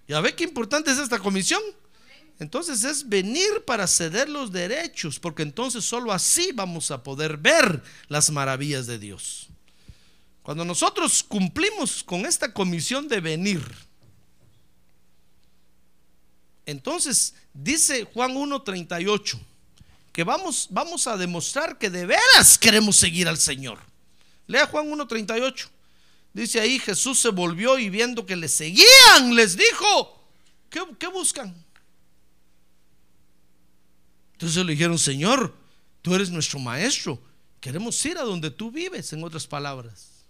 [0.07, 1.61] ¿Ya ve qué importante es esta comisión?
[2.39, 7.81] Entonces es venir para ceder los derechos, porque entonces solo así vamos a poder ver
[8.09, 9.47] las maravillas de Dios.
[10.43, 13.63] Cuando nosotros cumplimos con esta comisión de venir,
[16.65, 19.39] entonces dice Juan 1:38
[20.15, 23.79] que vamos, vamos a demostrar que de veras queremos seguir al Señor.
[24.47, 25.67] Lea Juan 1:38.
[26.31, 30.23] Dice ahí, Jesús se volvió y viendo que le seguían, les dijo,
[30.69, 31.64] ¿qué, qué buscan?
[34.45, 35.55] Entonces le dijeron, Señor,
[36.03, 37.19] tú eres nuestro maestro,
[37.59, 40.23] queremos ir a donde tú vives, en otras palabras.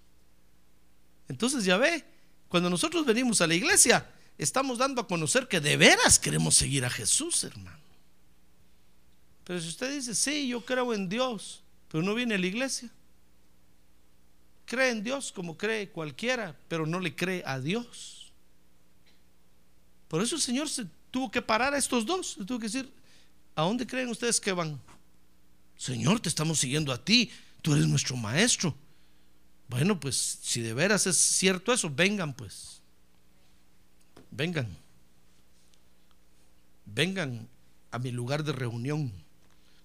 [1.28, 2.06] Entonces ya ve,
[2.47, 6.86] cuando nosotros venimos a la iglesia, estamos dando a conocer que de veras queremos seguir
[6.86, 7.78] a Jesús, hermano.
[9.43, 12.89] Pero si usted dice, sí, yo creo en Dios, pero no viene a la iglesia,
[14.65, 18.32] cree en Dios como cree cualquiera, pero no le cree a Dios.
[20.08, 22.89] Por eso el Señor se tuvo que parar a estos dos, tuvo que decir,
[23.56, 24.80] ¿A dónde creen ustedes que van?
[25.78, 28.76] Señor, te estamos siguiendo a ti, tú eres nuestro maestro.
[29.68, 32.82] Bueno, pues si de veras es cierto eso, vengan pues.
[34.32, 34.78] Vengan.
[36.86, 37.48] Vengan
[37.91, 39.12] a mi lugar de reunión.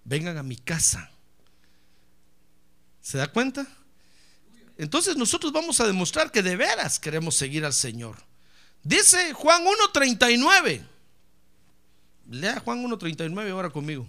[0.04, 1.10] Vengan a mi casa.
[3.00, 3.66] ¿Se da cuenta?
[4.76, 8.16] Entonces nosotros vamos a demostrar que de veras queremos seguir al Señor.
[8.82, 10.86] Dice Juan 1.39.
[12.30, 14.06] Lea Juan 1.39 ahora conmigo.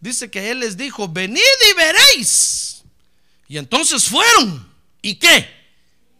[0.00, 1.40] Dice que Él les dijo, venid
[1.70, 2.82] y veréis.
[3.48, 4.68] Y entonces fueron.
[5.00, 5.48] ¿Y qué?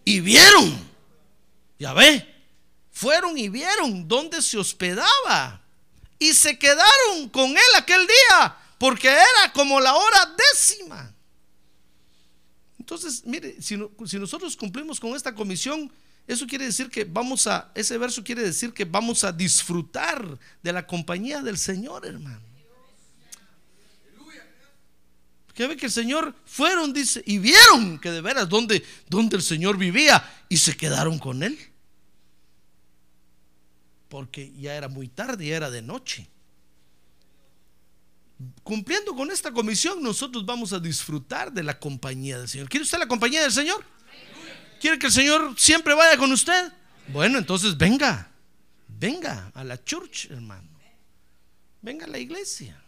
[0.04, 0.78] Y vieron.
[1.78, 2.34] Ya ve.
[2.92, 5.60] Fueron y vieron dónde se hospedaba.
[6.20, 8.56] Y se quedaron con Él aquel día.
[8.78, 11.12] Porque era como la hora décima.
[12.78, 15.90] Entonces, mire, si, si nosotros cumplimos con esta comisión,
[16.26, 20.72] eso quiere decir que vamos a, ese verso quiere decir que vamos a disfrutar de
[20.72, 22.40] la compañía del Señor, hermano.
[25.54, 29.42] Que ve que el Señor fueron, dice, y vieron que de veras donde, donde el
[29.42, 31.58] Señor vivía y se quedaron con Él.
[34.10, 36.28] Porque ya era muy tarde, ya era de noche.
[38.62, 42.68] Cumpliendo con esta comisión, nosotros vamos a disfrutar de la compañía del Señor.
[42.68, 43.82] ¿Quiere usted la compañía del Señor?
[44.86, 46.72] ¿Quiere que el Señor siempre vaya con usted?
[47.08, 48.30] Bueno, entonces venga,
[48.86, 50.68] venga a la church, hermano.
[51.82, 52.80] Venga a la iglesia.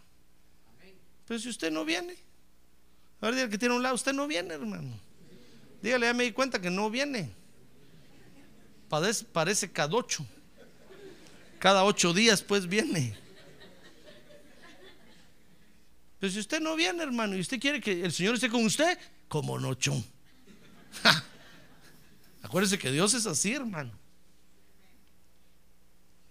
[1.27, 2.15] Pero si usted no viene,
[3.19, 4.97] a ver, dígale que tiene un lado, usted no viene, hermano.
[5.81, 7.33] Dígale, ya me di cuenta que no viene.
[8.87, 10.25] Parece, parece cada ocho.
[11.59, 13.13] Cada ocho días, pues viene.
[16.17, 18.97] Pero si usted no viene, hermano, y usted quiere que el Señor esté con usted,
[19.27, 19.77] como no,
[22.49, 22.51] chon.
[22.51, 23.91] Acuérdese que Dios es así, hermano.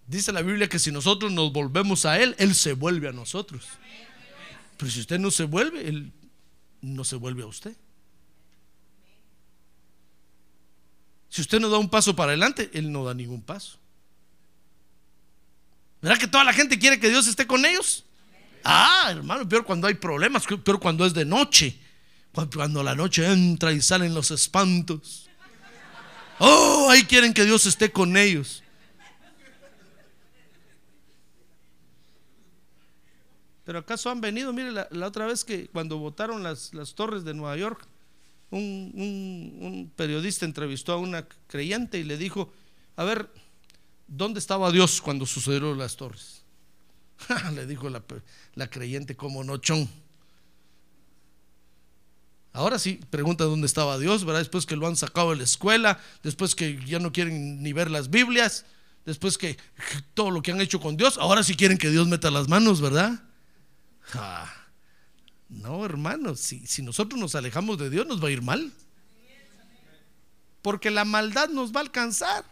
[0.06, 3.66] Dice la Biblia que si nosotros nos volvemos a Él, Él se vuelve a nosotros.
[4.78, 6.12] Pero si usted no se vuelve, Él
[6.80, 7.76] no se vuelve a usted.
[11.28, 13.78] Si usted no da un paso para adelante, Él no da ningún paso.
[16.00, 18.04] ¿Verdad que toda la gente quiere que Dios esté con ellos?
[18.64, 21.78] Ah, hermano, peor cuando hay problemas, peor cuando es de noche.
[22.32, 25.27] Cuando la noche entra y salen los espantos.
[26.38, 28.62] Oh, ahí quieren que Dios esté con ellos.
[33.64, 37.34] Pero acaso han venido, mire, la, otra vez que cuando votaron las, las torres de
[37.34, 37.86] Nueva York,
[38.50, 38.92] un,
[39.60, 42.50] un, periodista entrevistó a una creyente y le dijo,
[42.96, 43.28] a ver,
[44.06, 46.44] ¿dónde estaba Dios cuando sucedieron las torres?
[47.54, 48.02] le dijo la,
[48.54, 49.86] la creyente como nochón.
[52.58, 54.40] Ahora sí, pregunta dónde estaba Dios, ¿verdad?
[54.40, 57.88] Después que lo han sacado de la escuela, después que ya no quieren ni ver
[57.88, 58.64] las Biblias.
[59.06, 59.56] Después que
[60.12, 62.80] todo lo que han hecho con Dios, ahora sí quieren que Dios meta las manos,
[62.80, 63.22] ¿verdad?
[65.48, 68.72] No, hermanos, si, nosotros nos alejamos de Dios nos va a ir mal.
[70.60, 72.44] Porque la maldad nos va a alcanzar.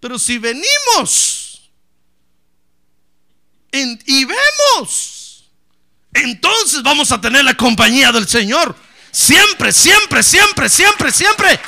[0.00, 1.70] Pero si venimos
[3.72, 5.19] en- y vemos,
[6.12, 8.74] entonces vamos a tener la compañía del Señor.
[9.10, 11.60] Siempre, siempre, siempre, siempre, siempre.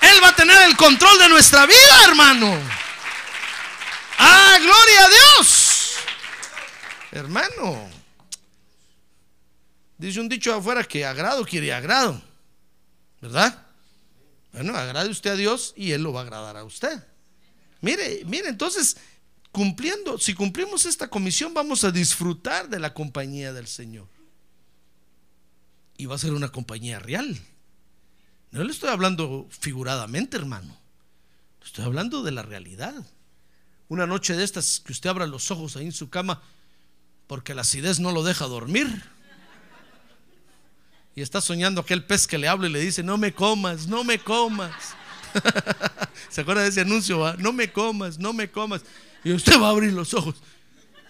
[0.00, 2.58] Él va a tener el control de nuestra vida, hermano.
[4.18, 5.94] Ah, gloria a Dios.
[7.12, 7.90] Hermano.
[9.98, 12.20] Dice un dicho afuera que agrado quiere agrado.
[13.20, 13.62] ¿Verdad?
[14.52, 17.02] Bueno, agrade usted a Dios y Él lo va a agradar a usted.
[17.80, 18.96] Mire, mire, entonces,
[19.56, 24.06] cumpliendo, si cumplimos esta comisión, vamos a disfrutar de la compañía del Señor.
[25.96, 27.40] Y va a ser una compañía real.
[28.50, 30.76] No le estoy hablando figuradamente, hermano.
[31.64, 33.02] Estoy hablando de la realidad.
[33.88, 36.42] Una noche de estas que usted abra los ojos ahí en su cama
[37.26, 39.04] porque la acidez no lo deja dormir.
[41.14, 44.04] Y está soñando aquel pez que le habla y le dice, no me comas, no
[44.04, 44.74] me comas.
[46.28, 47.20] ¿Se acuerda de ese anuncio?
[47.20, 47.36] va?
[47.38, 48.82] No me comas, no me comas.
[49.26, 50.36] Y usted va a abrir los ojos.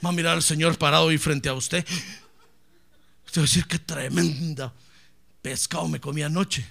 [0.02, 1.84] Va a mirar al Señor parado ahí frente a usted.
[3.26, 4.72] Usted va a decir, qué tremenda
[5.42, 6.66] pescado me comí anoche.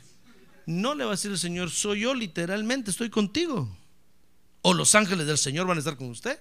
[0.66, 3.78] No le va a decir el Señor, soy yo literalmente, estoy contigo.
[4.64, 6.40] O los ángeles del Señor van a estar con usted.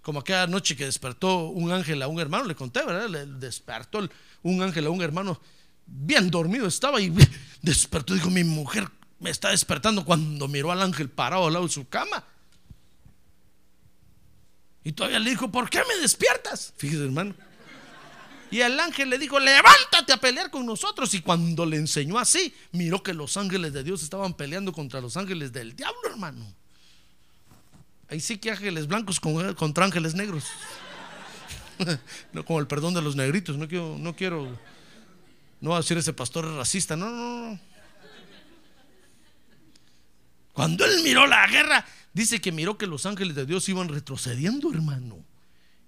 [0.00, 3.10] Como aquella noche que despertó un ángel a un hermano, le conté, ¿verdad?
[3.10, 4.08] Le despertó
[4.42, 5.38] un ángel a un hermano,
[5.84, 7.12] bien dormido estaba y
[7.60, 8.14] despertó.
[8.14, 8.88] Dijo, mi mujer
[9.20, 12.24] me está despertando cuando miró al ángel parado al lado de su cama.
[14.84, 16.74] Y todavía le dijo, ¿por qué me despiertas?
[16.76, 17.34] Fíjese, hermano.
[18.50, 21.12] Y el ángel le dijo, levántate a pelear con nosotros.
[21.14, 25.16] Y cuando le enseñó así, miró que los ángeles de Dios estaban peleando contra los
[25.16, 26.54] ángeles del diablo, hermano.
[28.08, 30.44] Ahí sí que ángeles blancos con- contra ángeles negros.
[32.32, 33.56] No como el perdón de los negritos.
[33.56, 34.56] No quiero, no quiero,
[35.60, 36.94] no va a decir ese pastor racista.
[36.94, 37.60] No, no, no.
[40.52, 44.72] Cuando él miró la guerra, dice que miró que los ángeles de Dios iban retrocediendo,
[44.72, 45.22] hermano.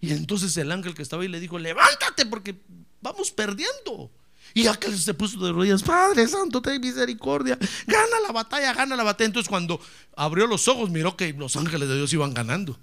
[0.01, 2.61] Y entonces el ángel que estaba ahí le dijo, levántate porque
[3.01, 4.11] vamos perdiendo.
[4.53, 9.03] Y aquel se puso de rodillas, Padre Santo, ten misericordia, gana la batalla, gana la
[9.03, 9.27] batalla.
[9.27, 9.81] Entonces cuando
[10.17, 12.79] abrió los ojos, miró que los ángeles de Dios iban ganando.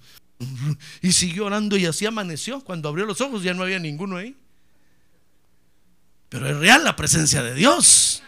[1.01, 2.61] Y siguió orando y así amaneció.
[2.61, 4.35] Cuando abrió los ojos ya no había ninguno ahí.
[6.29, 8.23] Pero es real la presencia de Dios.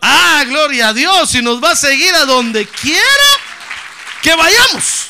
[0.00, 1.34] Ah, gloria a Dios.
[1.34, 2.98] Y nos va a seguir a donde quiera
[4.28, 5.08] que vayamos.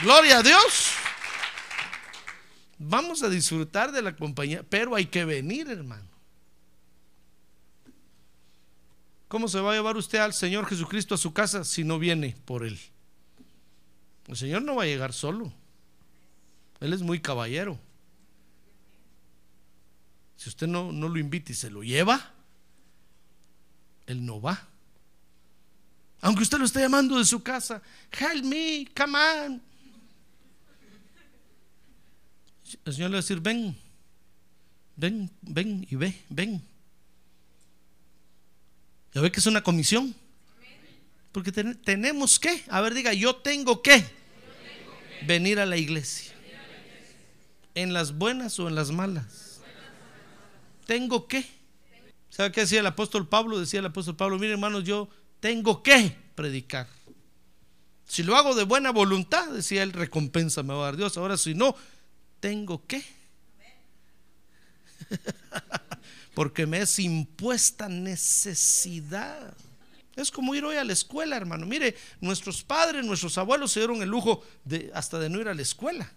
[0.00, 0.92] Gloria a Dios.
[2.78, 6.08] Vamos a disfrutar de la compañía, pero hay que venir, hermano.
[9.26, 12.36] ¿Cómo se va a llevar usted al Señor Jesucristo a su casa si no viene
[12.44, 12.78] por Él?
[14.28, 15.52] El Señor no va a llegar solo.
[16.78, 17.76] Él es muy caballero.
[20.36, 22.32] Si usted no, no lo invita y se lo lleva,
[24.06, 24.68] Él no va.
[26.22, 27.82] Aunque usted lo esté llamando de su casa,
[28.12, 29.62] help me, come on.
[32.84, 33.76] El Señor le va a decir, ven,
[34.96, 36.62] ven, ven y ve, ven.
[39.12, 40.14] Ya ve que es una comisión.
[41.32, 44.04] Porque ten- tenemos que, a ver, diga, yo tengo que
[45.26, 46.32] venir a la iglesia.
[47.74, 49.60] En las buenas o en las malas.
[50.86, 51.44] Tengo que.
[52.30, 53.58] ¿Sabe qué decía el apóstol Pablo?
[53.58, 55.08] Decía el apóstol Pablo, mire hermanos, yo
[55.42, 56.86] tengo que predicar.
[58.06, 61.16] Si lo hago de buena voluntad, decía él, recompensa me va a dar Dios.
[61.16, 61.74] Ahora si no,
[62.38, 63.04] tengo que.
[66.34, 69.52] Porque me es impuesta necesidad.
[70.14, 71.66] Es como ir hoy a la escuela, hermano.
[71.66, 75.54] Mire, nuestros padres, nuestros abuelos se dieron el lujo de hasta de no ir a
[75.54, 76.08] la escuela.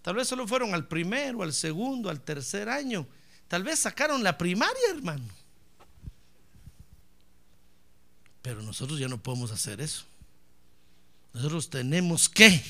[0.00, 3.06] Tal vez solo fueron al primero, al segundo, al tercer año.
[3.46, 5.43] Tal vez sacaron la primaria, hermano.
[8.44, 10.04] Pero nosotros ya no podemos hacer eso.
[11.32, 12.62] Nosotros tenemos que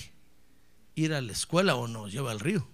[0.95, 2.64] ir a la escuela o nos lleva al río.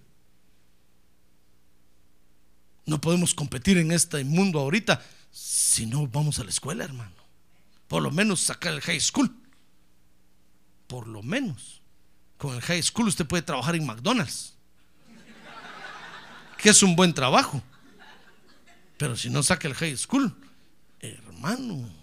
[2.85, 7.15] No podemos competir en este mundo ahorita si no vamos a la escuela, hermano.
[7.87, 9.35] Por lo menos sacar el high school.
[10.85, 11.81] Por lo menos.
[12.37, 14.53] Con el high school usted puede trabajar en McDonald's.
[16.59, 17.63] Que es un buen trabajo.
[18.99, 20.31] Pero si no saca el high school,
[20.99, 22.00] hermano.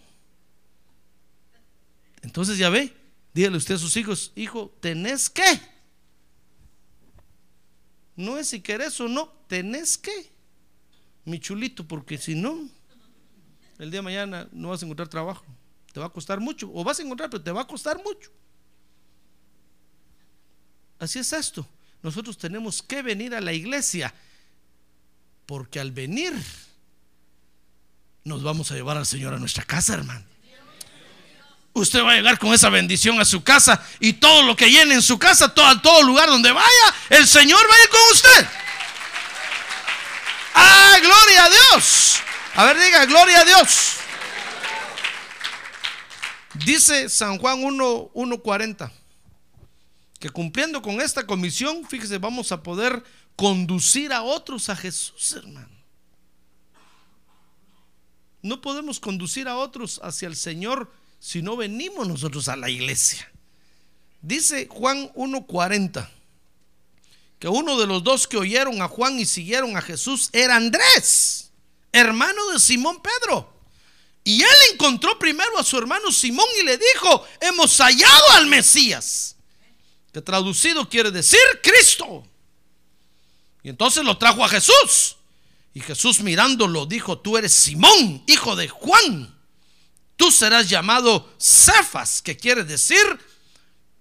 [2.29, 2.95] Entonces ya ve,
[3.33, 5.43] dígale usted a sus hijos, hijo, tenés que.
[8.17, 10.31] No es si querés o no, tenés que.
[11.25, 12.69] Mi chulito, porque si no,
[13.79, 15.43] el día de mañana no vas a encontrar trabajo.
[15.91, 16.71] Te va a costar mucho.
[16.75, 18.31] O vas a encontrar, pero te va a costar mucho.
[20.99, 21.67] Así es esto.
[22.03, 24.15] Nosotros tenemos que venir a la iglesia.
[25.47, 26.35] Porque al venir
[28.23, 30.27] nos vamos a llevar al Señor a nuestra casa, hermano.
[31.79, 34.95] Usted va a llegar con esa bendición a su casa y todo lo que llene
[34.95, 38.49] en su casa, todo, todo lugar donde vaya, el Señor va a ir con usted.
[40.55, 42.17] ¡Ah, gloria a Dios!
[42.55, 43.93] A ver, diga, gloria a Dios.
[46.55, 48.91] Dice San Juan 1, 1.40
[50.19, 53.05] que cumpliendo con esta comisión, fíjese, vamos a poder
[53.37, 55.69] conducir a otros a Jesús, hermano.
[58.43, 63.31] No podemos conducir a otros hacia el Señor si no venimos nosotros a la iglesia.
[64.21, 66.09] Dice Juan 1.40
[67.39, 71.51] que uno de los dos que oyeron a Juan y siguieron a Jesús era Andrés,
[71.93, 73.55] hermano de Simón Pedro.
[74.25, 79.37] Y él encontró primero a su hermano Simón y le dijo, hemos hallado al Mesías,
[80.13, 82.27] que traducido quiere decir Cristo.
[83.63, 85.17] Y entonces lo trajo a Jesús.
[85.75, 89.38] Y Jesús mirándolo dijo, tú eres Simón, hijo de Juan.
[90.19, 92.99] Tú serás llamado Cefas, que quiere decir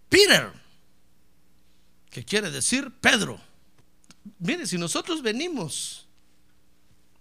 [0.09, 0.51] Peter,
[2.09, 3.39] que quiere decir Pedro.
[4.39, 6.07] Mire, si nosotros venimos,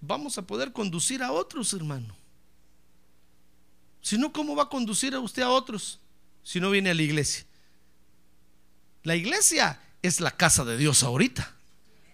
[0.01, 2.17] vamos a poder conducir a otros, hermano.
[4.01, 6.01] Si no, ¿cómo va a conducir a usted a otros
[6.43, 7.45] si no viene a la iglesia?
[9.03, 11.55] La iglesia es la casa de Dios ahorita.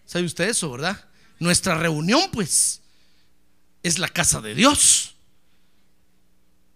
[0.04, 1.08] ¿Sabe usted eso, verdad?
[1.38, 2.82] Nuestra reunión, pues,
[3.84, 5.11] es la casa de Dios.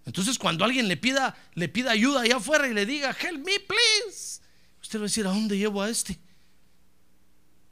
[0.06, 3.58] Entonces, cuando alguien le pida, le pida ayuda allá afuera y le diga, help me,
[3.60, 4.40] please,
[4.80, 6.18] usted va a decir, ¿a dónde llevo a este?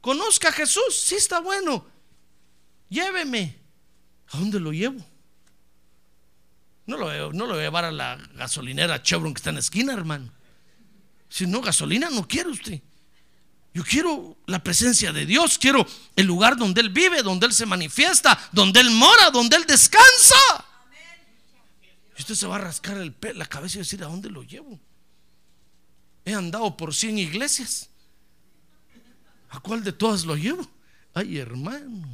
[0.01, 1.87] Conozca a Jesús, sí está bueno.
[2.89, 3.57] Lléveme.
[4.31, 5.03] ¿A dónde lo llevo?
[6.85, 9.61] No lo, no lo voy a llevar a la gasolinera Chevron que está en la
[9.61, 10.31] esquina, hermano.
[11.29, 12.81] Si no, gasolina no quiere usted.
[13.73, 17.65] Yo quiero la presencia de Dios, quiero el lugar donde Él vive, donde Él se
[17.65, 20.35] manifiesta, donde Él mora, donde Él descansa.
[22.17, 24.79] Y usted se va a rascar el la cabeza y decir, ¿a dónde lo llevo?
[26.23, 27.89] He andado por 100 iglesias.
[29.49, 30.67] ¿A cuál de todas lo llevo?
[31.13, 32.07] Ay, hermano,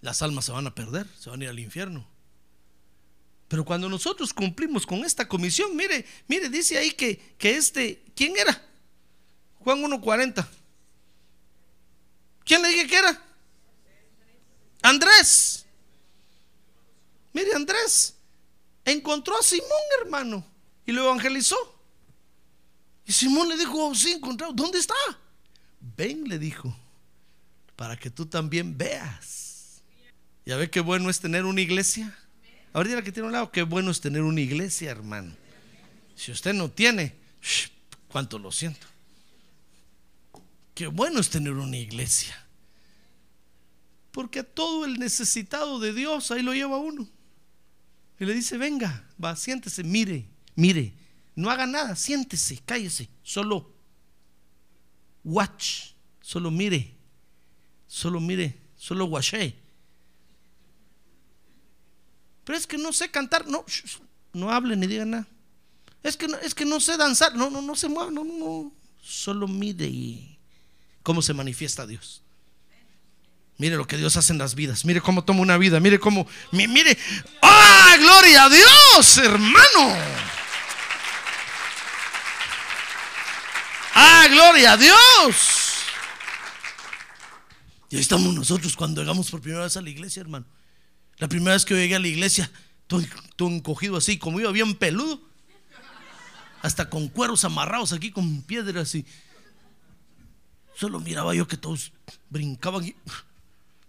[0.00, 2.06] las almas se van a perder, se van a ir al infierno.
[3.48, 8.36] Pero cuando nosotros cumplimos con esta comisión, mire, mire, dice ahí que, que este, ¿quién
[8.36, 8.66] era?
[9.60, 10.46] Juan 1.40.
[12.44, 13.22] ¿Quién le dije que era?
[14.82, 15.66] Andrés.
[17.32, 18.17] Mire, Andrés
[18.92, 19.68] encontró a Simón,
[20.02, 20.44] hermano,
[20.86, 21.56] y lo evangelizó.
[23.04, 24.52] Y Simón le dijo, sí, encontrado.
[24.52, 24.94] ¿Dónde está?
[25.80, 26.76] Ven, le dijo,
[27.74, 29.82] para que tú también veas.
[30.44, 32.16] ¿Ya ve qué bueno es tener una iglesia?
[32.72, 35.34] Ahorita que tiene un lado, qué bueno es tener una iglesia, hermano.
[36.14, 37.14] Si usted no tiene,
[38.08, 38.86] cuánto lo siento.
[40.74, 42.46] Qué bueno es tener una iglesia.
[44.12, 47.08] Porque a todo el necesitado de Dios ahí lo lleva uno.
[48.20, 50.92] Y le dice, venga, va, siéntese, mire, mire,
[51.36, 53.72] no haga nada, siéntese, cállese, solo
[55.22, 56.96] watch, solo mire,
[57.86, 59.54] solo mire, solo watché.
[62.44, 63.64] Pero es que no sé cantar, no,
[64.32, 65.28] no hable ni diga nada.
[66.02, 68.38] Es que, no, es que no sé danzar, no, no, no se mueva, no, no,
[68.38, 70.38] no, solo mire y
[71.02, 72.22] cómo se manifiesta Dios.
[73.58, 74.84] Mire lo que Dios hace en las vidas.
[74.84, 75.80] Mire cómo toma una vida.
[75.80, 76.28] Mire cómo.
[76.52, 76.96] Mire.
[77.42, 77.96] ¡Ah!
[77.98, 79.96] ¡Gloria a Dios, hermano!
[83.94, 84.26] ¡Ah!
[84.30, 85.68] ¡Gloria a Dios!
[87.90, 90.46] Y ahí estamos nosotros cuando llegamos por primera vez a la iglesia, hermano.
[91.16, 92.48] La primera vez que yo llegué a la iglesia,
[92.86, 93.02] todo,
[93.48, 95.20] encogido así, como iba bien peludo.
[96.62, 99.04] Hasta con cueros amarrados aquí con piedras y.
[100.76, 101.92] Solo miraba yo que todos
[102.30, 102.94] brincaban y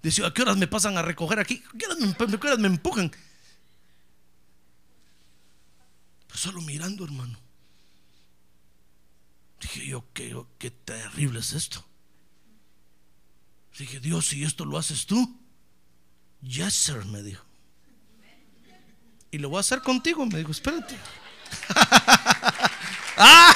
[0.01, 1.63] Decía, ¿a qué horas me pasan a recoger aquí?
[1.73, 3.11] ¿A qué horas me, empujan?
[6.27, 7.37] Pues solo mirando, hermano.
[9.59, 11.85] Dije yo, qué, qué terrible es esto.
[13.77, 15.39] Dije, Dios, si esto lo haces tú,
[16.41, 17.45] yes, sir, me dijo.
[19.31, 20.97] Y lo voy a hacer contigo, me dijo, espérate.
[23.17, 23.55] ¡Ah!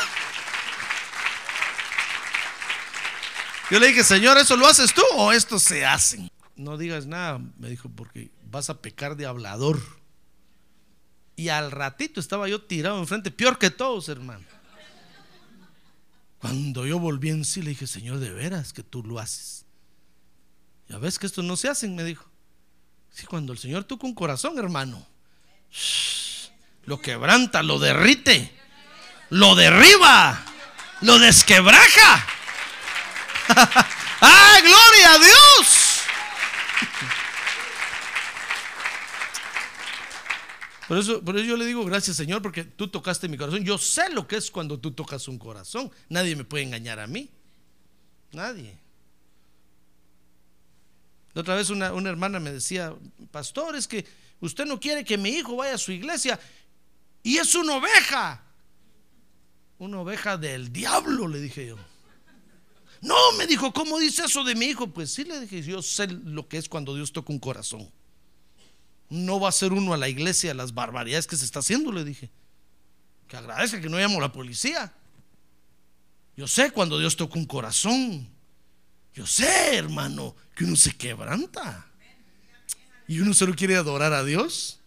[3.72, 6.30] Yo le dije, Señor, ¿eso lo haces tú o esto se hacen?
[6.56, 9.80] No digas nada, me dijo, porque vas a pecar de hablador.
[11.36, 14.46] Y al ratito estaba yo tirado enfrente, peor que todos, hermano.
[16.38, 19.66] Cuando yo volví en sí, le dije, Señor, de veras que tú lo haces.
[20.90, 22.26] Ya ves que esto no se hacen, me dijo.
[23.10, 25.08] Sí, cuando el Señor toca un corazón, hermano,
[26.86, 28.54] Lo quebranta, lo derrite,
[29.30, 30.44] lo derriba,
[31.02, 32.28] lo desquebraja.
[34.22, 35.83] ¡Ah, gloria a Dios!
[40.88, 43.64] Por eso, por eso yo le digo gracias Señor porque tú tocaste mi corazón.
[43.64, 45.92] Yo sé lo que es cuando tú tocas un corazón.
[46.10, 47.30] Nadie me puede engañar a mí.
[48.32, 48.78] Nadie.
[51.36, 52.94] Otra vez una, una hermana me decía,
[53.32, 54.06] pastor, es que
[54.40, 56.40] usted no quiere que mi hijo vaya a su iglesia
[57.24, 58.44] y es una oveja.
[59.80, 61.78] Una oveja del diablo, le dije yo.
[63.04, 64.88] No, me dijo, ¿cómo dice eso de mi hijo?
[64.88, 67.92] Pues sí, le dije, yo sé lo que es cuando Dios toca un corazón.
[69.10, 72.06] No va a ser uno a la iglesia las barbaridades que se está haciendo, le
[72.06, 72.32] dije.
[73.28, 74.94] Que agradezca que no llamo a la policía.
[76.38, 78.30] Yo sé cuando Dios toca un corazón.
[79.14, 81.86] Yo sé, hermano, que uno se quebranta.
[83.10, 84.80] Y uno solo quiere adorar a Dios.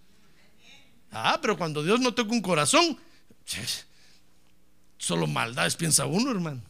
[1.11, 2.99] Ah, pero cuando Dios no toca un corazón,
[4.97, 6.63] solo maldades piensa uno, hermano.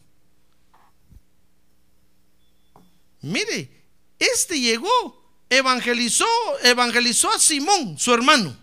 [3.27, 3.69] Mire,
[4.17, 6.25] este llegó, evangelizó,
[6.63, 8.57] evangelizó a Simón, su hermano.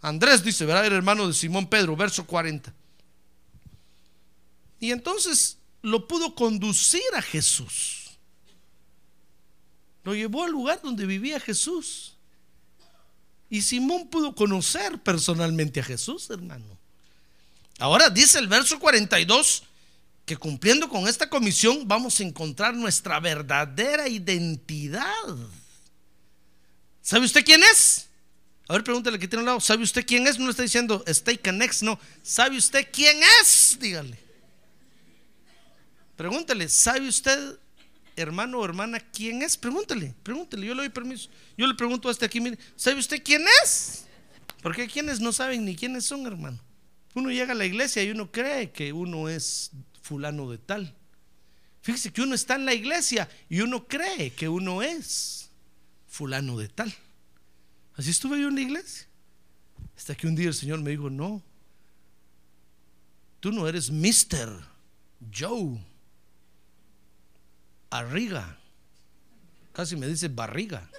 [0.00, 0.86] Andrés dice, ¿verdad?
[0.86, 2.74] Era hermano de Simón Pedro, verso 40.
[4.80, 8.10] Y entonces lo pudo conducir a Jesús.
[10.02, 12.14] Lo llevó al lugar donde vivía Jesús.
[13.48, 16.78] Y Simón pudo conocer personalmente a Jesús, hermano.
[17.78, 19.62] Ahora dice el verso 42
[20.24, 25.04] que cumpliendo con esta comisión vamos a encontrar nuestra verdadera identidad.
[27.02, 28.08] ¿Sabe usted quién es?
[28.66, 29.60] A ver, pregúntale que tiene un lado.
[29.60, 30.38] ¿Sabe usted quién es?
[30.38, 31.98] No le está diciendo stay connects, no.
[32.22, 33.76] ¿Sabe usted quién es?
[33.78, 34.18] Dígale.
[36.16, 37.58] Pregúntale, ¿sabe usted,
[38.16, 39.56] hermano o hermana, quién es?
[39.56, 40.66] Pregúntale, pregúntale.
[40.66, 41.28] Yo le doy permiso.
[41.58, 44.06] Yo le pregunto a este aquí, mire, ¿sabe usted quién es?
[44.62, 46.58] Porque quienes no saben ni quiénes son, hermano.
[47.14, 49.72] Uno llega a la iglesia y uno cree que uno es
[50.04, 50.94] fulano de tal.
[51.80, 55.50] Fíjese que uno está en la iglesia y uno cree que uno es
[56.06, 56.94] fulano de tal.
[57.94, 59.06] Así estuve yo en la iglesia.
[59.96, 61.42] Hasta que un día el Señor me dijo, no,
[63.40, 64.62] tú no eres Mr.
[65.34, 65.80] Joe
[67.90, 68.58] Arriga.
[69.72, 70.90] Casi me dice barriga.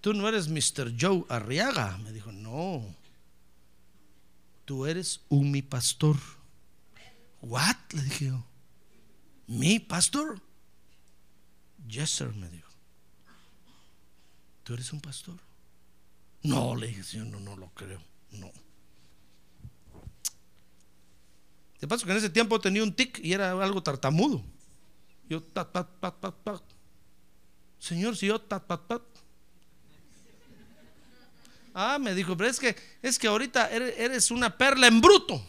[0.00, 0.92] Tú no eres Mr.
[0.98, 1.98] Joe Arriaga.
[1.98, 3.03] Me dijo, no
[4.64, 6.16] tú eres un mi pastor.
[7.40, 7.76] What?
[7.92, 8.44] Le dije yo.
[9.46, 10.40] ¿Mi pastor?
[11.86, 12.70] Yes, sir, me dijo.
[14.62, 15.38] ¿Tú eres un pastor?
[16.42, 18.02] No, le dije, señor, no, no lo creo.
[18.30, 18.50] No.
[21.80, 24.42] De paso que en ese tiempo tenía un tic y era algo tartamudo.
[25.28, 26.62] Yo, tat, tat, tat, tat, tat.
[27.78, 29.02] Señor, si yo, tat, tat, tat.
[31.74, 35.44] Ah, me dijo, pero es que, es que ahorita eres una perla en bruto.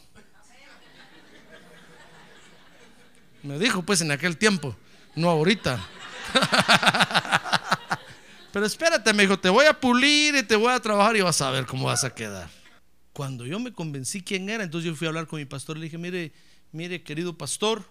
[3.43, 4.75] Me dijo pues en aquel tiempo,
[5.15, 5.79] no ahorita.
[8.51, 11.41] Pero espérate, me dijo, te voy a pulir y te voy a trabajar y vas
[11.41, 12.49] a ver cómo vas a quedar.
[13.13, 15.81] Cuando yo me convencí quién era, entonces yo fui a hablar con mi pastor y
[15.81, 16.31] le dije, mire,
[16.71, 17.83] mire, querido pastor,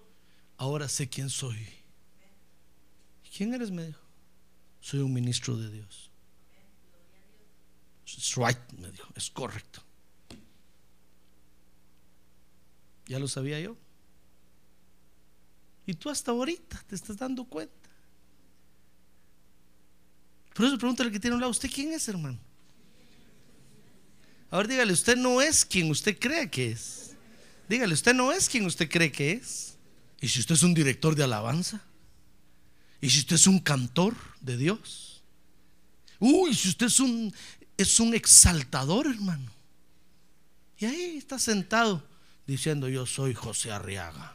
[0.57, 1.59] ahora sé quién soy.
[3.37, 3.71] ¿Quién eres?
[3.71, 4.01] Me dijo,
[4.81, 6.11] soy un ministro de Dios.
[8.17, 9.83] It's right, me dijo, es correcto.
[13.07, 13.77] Ya lo sabía yo.
[15.87, 17.75] Y tú hasta ahorita te estás dando cuenta.
[20.55, 22.39] Por eso pregúntale que tiene un lado, ¿usted quién es, hermano?
[24.51, 27.17] Ahora dígale, usted no es quien usted cree que es.
[27.69, 29.77] Dígale, usted no es quien usted cree que es.
[30.21, 31.83] ¿Y si usted es un director de alabanza?
[33.01, 35.23] ¿Y si usted es un cantor de Dios?
[36.21, 37.35] Uy, si usted es un
[37.77, 39.51] es un exaltador, hermano.
[40.79, 42.03] Y ahí está sentado
[42.47, 44.35] diciendo, yo soy José Arriaga.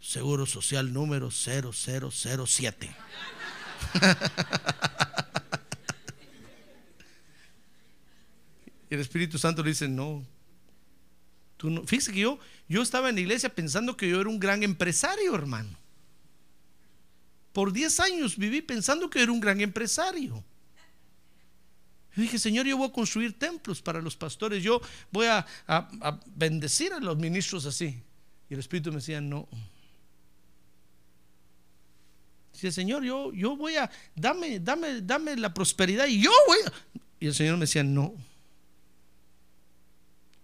[0.00, 2.94] Seguro social número 0007.
[8.90, 10.24] y el Espíritu Santo le dice, no.
[11.56, 11.84] Tú no.
[11.84, 12.38] Fíjese que yo,
[12.68, 15.78] yo estaba en la iglesia pensando que yo era un gran empresario, hermano.
[17.52, 20.44] Por 10 años viví pensando que era un gran empresario.
[22.16, 25.44] Yo dije, Señor, yo voy a construir templos para los pastores, yo voy a,
[26.26, 28.00] bendecir a los ministros así.
[28.48, 29.48] Y el Espíritu me decía, no.
[32.52, 36.72] Dice, Señor, yo, yo voy a, dame, dame, dame la prosperidad y yo voy a...
[37.18, 38.14] Y el Señor me decía, no.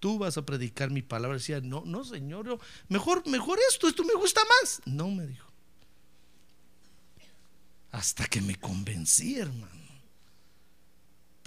[0.00, 1.36] Tú vas a predicar mi palabra.
[1.36, 2.58] Decía, no, no, Señor,
[2.88, 4.80] mejor, mejor esto, esto me gusta más.
[4.86, 5.46] No, me dijo.
[7.92, 9.79] Hasta que me convencí, hermano.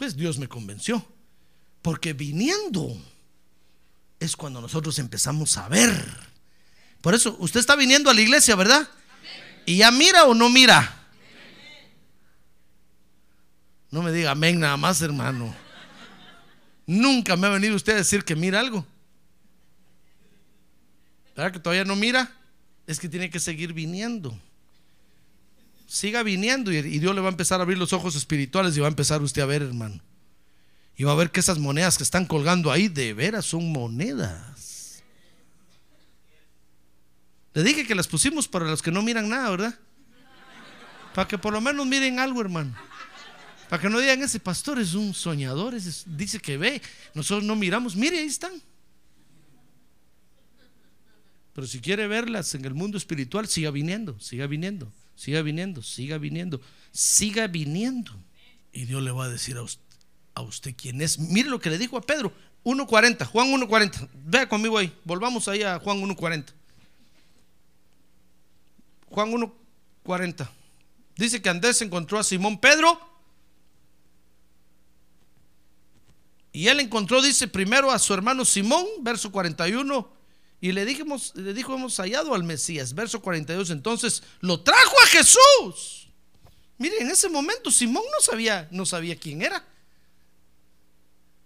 [0.03, 1.01] Pues Dios me convenció.
[1.81, 3.01] Porque viniendo
[4.19, 5.95] es cuando nosotros empezamos a ver.
[6.99, 8.85] Por eso, usted está viniendo a la iglesia, ¿verdad?
[9.65, 11.07] ¿Y ya mira o no mira?
[13.91, 15.55] No me diga amén nada más, hermano.
[16.85, 18.85] Nunca me ha venido usted a decir que mira algo.
[21.33, 22.29] ¿Verdad que todavía no mira?
[22.87, 24.37] Es que tiene que seguir viniendo.
[25.93, 28.87] Siga viniendo y, Dios le va a empezar a abrir los ojos espirituales y va
[28.87, 30.01] a empezar usted a ver, hermano.
[30.97, 35.03] Y va a ver que esas monedas que están colgando ahí de veras son monedas.
[37.53, 39.79] Le dije que las pusimos para los que no miran nada, ¿verdad?
[41.13, 42.75] Para que por lo menos miren algo, hermano.
[43.69, 46.81] Para que no digan, ese pastor es un soñador, ese dice que ve,
[47.13, 48.59] nosotros no miramos, mire, ahí están.
[51.53, 56.17] Pero si quiere verlas en el mundo espiritual, siga viniendo, siga viniendo, siga viniendo, siga
[56.17, 56.61] viniendo,
[56.91, 58.11] siga viniendo.
[58.71, 59.83] Y Dios le va a decir a usted,
[60.33, 61.19] a usted quién es.
[61.19, 62.33] Mire lo que le dijo a Pedro,
[62.63, 64.09] 1.40, Juan 1.40.
[64.25, 66.45] Vea conmigo ahí, volvamos ahí a Juan 1.40.
[69.09, 70.49] Juan 1.40.
[71.15, 72.99] Dice que Andrés encontró a Simón Pedro.
[76.51, 80.22] Y él encontró, dice, primero a su hermano Simón, verso 41.
[80.63, 83.69] Y le dijimos, le dijo, hemos hallado al Mesías, verso 42.
[83.71, 86.07] Entonces lo trajo a Jesús.
[86.77, 89.61] Mire, en ese momento Simón no sabía, no sabía quién era.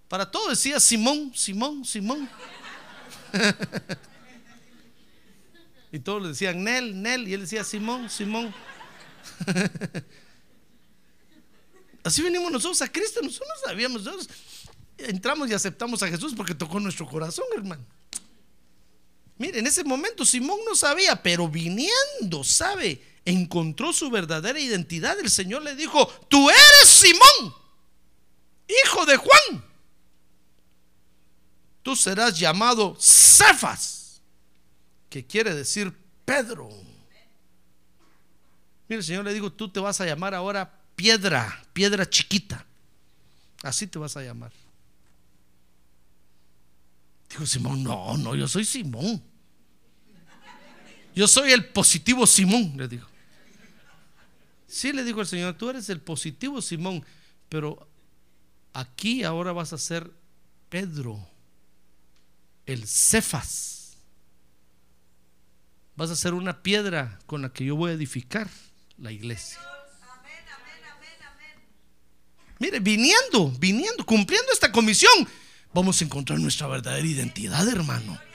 [0.07, 2.30] Para todo decía Simón, Simón, Simón.
[5.91, 7.28] y todos le decían Nel, Nel.
[7.28, 8.53] Y él decía Simón, Simón.
[12.03, 13.20] Así venimos nosotros a Cristo.
[13.24, 14.03] Nosotros no sabíamos.
[14.03, 14.30] Nosotros
[14.99, 17.84] entramos y aceptamos a Jesús porque tocó nuestro corazón, hermano.
[19.38, 23.02] Mire, en ese momento Simón no sabía, pero viniendo, ¿sabe?
[23.24, 25.20] Encontró su verdadera identidad.
[25.20, 27.54] El Señor le dijo, tú eres Simón,
[28.68, 29.66] hijo de Juan.
[31.84, 34.22] Tú serás llamado Cefas,
[35.10, 35.94] que quiere decir
[36.26, 36.70] Pedro.
[38.90, 42.66] Mire, el Señor le dijo, tú te vas a llamar ahora piedra, piedra chiquita.
[43.64, 44.52] Así te vas a llamar.
[47.30, 49.22] Dijo Simón, no, no, yo soy Simón.
[51.18, 53.09] Yo soy el positivo Simón, le dijo.
[54.68, 57.03] Sí, le dijo el Señor, tú eres el positivo Simón,
[57.49, 57.89] pero
[58.72, 60.11] aquí ahora vas a ser
[60.70, 61.28] Pedro,
[62.68, 63.97] el Cefas.
[65.95, 68.47] Vas a ser una piedra con la que yo voy a edificar
[68.99, 69.59] la iglesia.
[72.59, 75.28] Mire, viniendo, viniendo, cumpliendo esta comisión,
[75.74, 78.27] vamos a encontrar nuestra verdadera identidad, hermano.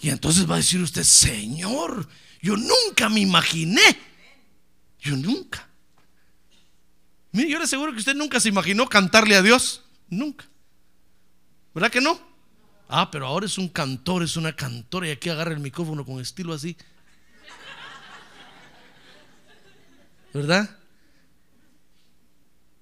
[0.00, 2.08] Y entonces va a decir usted, Señor,
[2.42, 3.82] yo nunca me imaginé.
[5.00, 5.68] Yo nunca.
[7.32, 9.82] Mire, yo le aseguro que usted nunca se imaginó cantarle a Dios.
[10.08, 10.46] Nunca.
[11.74, 12.20] ¿Verdad que no?
[12.88, 16.20] Ah, pero ahora es un cantor, es una cantora y aquí agarra el micrófono con
[16.20, 16.76] estilo así.
[20.32, 20.78] ¿Verdad?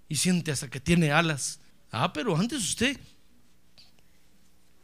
[0.08, 1.60] Y siente hasta que tiene alas.
[1.90, 2.98] Ah, pero antes usted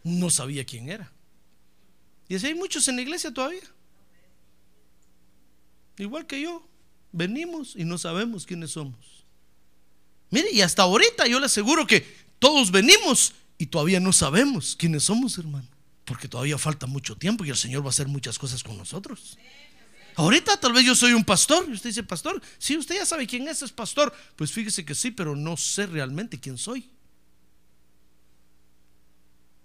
[0.02, 1.12] no sabía quién era.
[2.28, 3.62] Y así hay muchos en la iglesia todavía.
[5.96, 6.66] Igual que yo.
[7.10, 9.24] Venimos y no sabemos quiénes somos.
[10.30, 12.06] Mire, y hasta ahorita yo le aseguro que
[12.38, 15.66] todos venimos y todavía no sabemos quiénes somos, hermano.
[16.04, 19.38] Porque todavía falta mucho tiempo y el Señor va a hacer muchas cosas con nosotros.
[20.16, 21.64] Ahorita tal vez yo soy un pastor.
[21.68, 24.12] Y usted dice, pastor, si usted ya sabe quién es, es pastor.
[24.36, 26.90] Pues fíjese que sí, pero no sé realmente quién soy.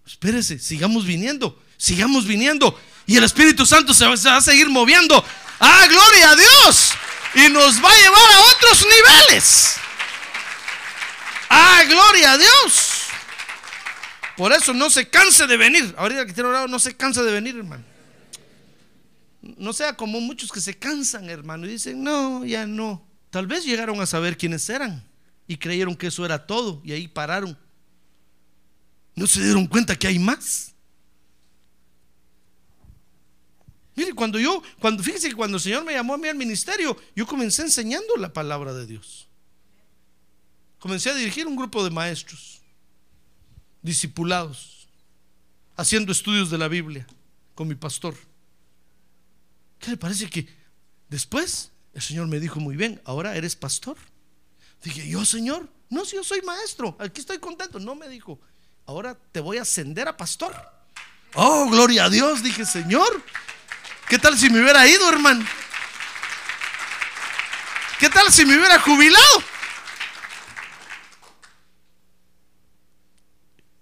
[0.05, 2.79] Espérese, sigamos viniendo, sigamos viniendo.
[3.05, 5.23] Y el Espíritu Santo se va, a seguir moviendo.
[5.59, 6.93] ¡Ah, gloria a Dios!
[7.35, 9.75] Y nos va a llevar a otros niveles.
[11.49, 13.03] ¡Ah, gloria a Dios!
[14.37, 15.93] Por eso no se canse de venir.
[15.97, 17.83] Ahorita que tiene orado, no se cansa de venir, hermano.
[19.41, 23.05] No sea como muchos que se cansan, hermano, y dicen, no, ya no.
[23.29, 25.03] Tal vez llegaron a saber quiénes eran
[25.47, 27.57] y creyeron que eso era todo y ahí pararon.
[29.15, 30.72] No se dieron cuenta que hay más.
[33.95, 36.97] Mire, cuando yo, cuando fíjese que cuando el Señor me llamó a mí al ministerio,
[37.15, 39.27] yo comencé enseñando la palabra de Dios.
[40.79, 42.61] Comencé a dirigir un grupo de maestros,
[43.81, 44.87] discipulados,
[45.75, 47.07] haciendo estudios de la Biblia
[47.55, 48.15] con mi pastor.
[49.79, 50.47] ¿Qué le parece que
[51.09, 53.97] después el Señor me dijo muy bien, ahora eres pastor?
[54.83, 57.79] Dije, yo, Señor, no, si yo soy maestro, aquí estoy contento.
[57.79, 58.39] No me dijo,
[58.85, 60.53] ahora te voy a ascender a pastor.
[61.35, 63.23] Oh, gloria a Dios, dije, Señor.
[64.13, 65.43] ¿Qué tal si me hubiera ido, hermano?
[67.99, 69.43] ¿Qué tal si me hubiera jubilado?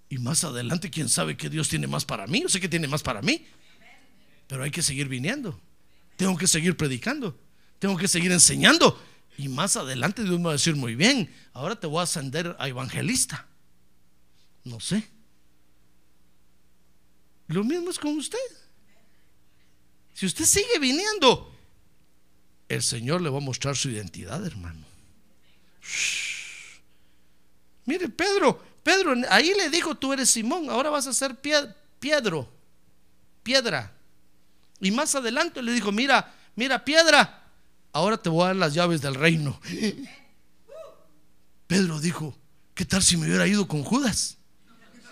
[0.08, 2.40] Y más adelante, quién sabe que Dios tiene más para mí.
[2.40, 3.46] Yo sé que tiene más para mí.
[4.46, 5.60] Pero hay que seguir viniendo.
[6.16, 7.38] Tengo que seguir predicando.
[7.78, 9.04] Tengo que seguir enseñando.
[9.36, 12.56] Y más adelante Dios me va a decir, muy bien, ahora te voy a ascender
[12.58, 13.46] a evangelista.
[14.64, 15.10] No sé.
[17.48, 18.61] Lo mismo es con usted.
[20.14, 21.54] Si usted sigue viniendo,
[22.68, 24.84] el Señor le va a mostrar su identidad, hermano.
[27.84, 31.36] Mire, Pedro, Pedro, ahí le dijo, tú eres Simón, ahora vas a ser
[32.00, 32.50] Piedro,
[33.42, 33.92] piedra.
[34.80, 37.44] Y más adelante le dijo, mira, mira, piedra,
[37.92, 39.60] ahora te voy a dar las llaves del reino.
[41.66, 42.36] Pedro dijo,
[42.74, 44.36] ¿qué tal si me hubiera ido con Judas?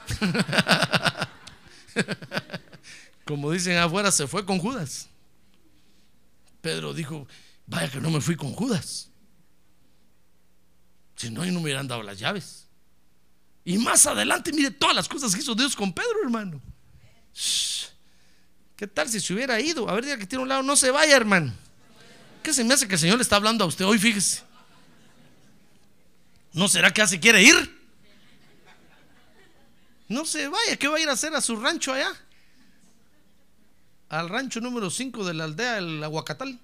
[3.30, 5.08] Como dicen afuera, se fue con Judas.
[6.60, 7.28] Pedro dijo,
[7.64, 9.08] vaya que no me fui con Judas.
[11.14, 12.66] Si no, y no me hubieran dado las llaves.
[13.64, 16.60] Y más adelante, mire todas las cosas que hizo Dios con Pedro, hermano.
[18.74, 19.88] ¿Qué tal si se hubiera ido?
[19.88, 21.54] A ver, diga que tiene un lado, no se vaya, hermano.
[22.42, 24.00] ¿Qué se me hace que el Señor le está hablando a usted hoy?
[24.00, 24.42] Fíjese.
[26.52, 27.80] ¿No será que hace quiere ir?
[30.08, 32.12] No se vaya, ¿qué va a ir a hacer a su rancho allá?
[34.10, 36.58] Al rancho número 5 de la aldea del Aguacatal.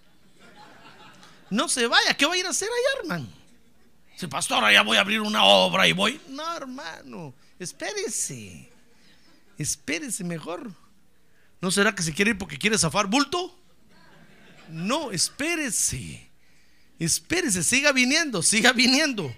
[1.48, 3.28] No se vaya, ¿qué va a ir a hacer allá, hermano?
[4.16, 6.20] Si pastor, allá voy a abrir una obra y voy.
[6.28, 8.68] No, hermano, espérese.
[9.56, 10.72] Espérese mejor.
[11.60, 13.56] ¿No será que se quiere ir porque quiere zafar bulto?
[14.68, 16.28] No, espérese.
[16.98, 19.32] Espérese, siga viniendo, siga viniendo.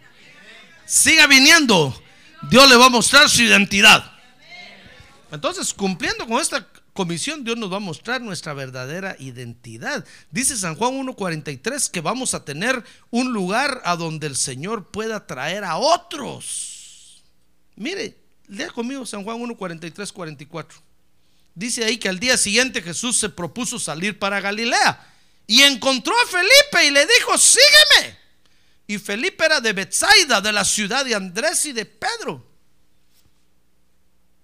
[0.86, 1.94] Siga viniendo.
[2.48, 4.12] Dios le va a mostrar su identidad.
[5.30, 6.66] Entonces, cumpliendo con esta
[6.99, 10.05] comisión, Dios nos va a mostrar nuestra verdadera identidad.
[10.32, 15.24] Dice San Juan 1.43 que vamos a tener un lugar a donde el Señor pueda
[15.24, 17.22] traer a otros.
[17.76, 18.16] Mire,
[18.49, 20.76] lea conmigo San Juan 1.43, 44.
[21.55, 25.01] Dice ahí que al día siguiente Jesús se propuso salir para Galilea
[25.46, 28.18] y encontró a Felipe y le dijo, sígueme.
[28.88, 32.44] Y Felipe era de Bethsaida, de la ciudad de Andrés y de Pedro.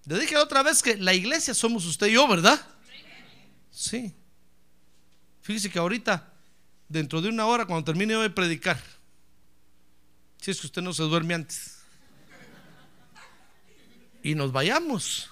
[0.07, 2.61] Le dije otra vez que la iglesia somos usted y yo, ¿verdad?
[3.71, 4.15] Sí.
[5.41, 6.33] Fíjese que ahorita,
[6.89, 8.81] dentro de una hora, cuando termine de predicar,
[10.41, 11.79] si es que usted no se duerme antes,
[14.23, 15.31] y nos vayamos,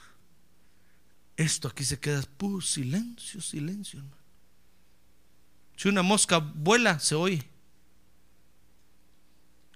[1.36, 4.22] esto aquí se queda puro silencio, silencio, hermano.
[5.76, 7.48] Si una mosca vuela, se oye.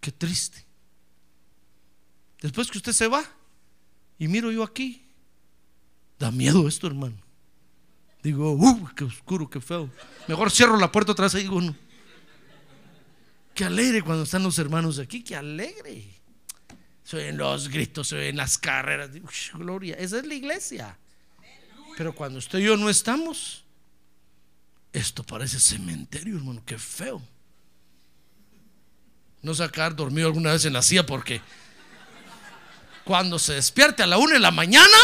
[0.01, 0.65] Qué triste.
[2.41, 3.36] Después que usted se va
[4.19, 5.07] y miro yo aquí,
[6.19, 7.17] da miedo esto, hermano.
[8.23, 9.91] Digo, uh, qué oscuro, qué feo.
[10.27, 11.77] Mejor cierro la puerta atrás y digo, no.
[13.55, 16.05] Qué alegre cuando están los hermanos aquí, qué alegre.
[17.05, 19.11] Se oyen los gritos, se oyen las carreras.
[19.55, 20.99] gloria, esa es la iglesia.
[21.97, 23.65] Pero cuando usted y yo no estamos,
[24.93, 27.23] esto parece cementerio, hermano, qué feo
[29.47, 31.41] no sacar dormido alguna vez en la silla porque
[33.07, 34.99] cuando se despierte a la una de la mañana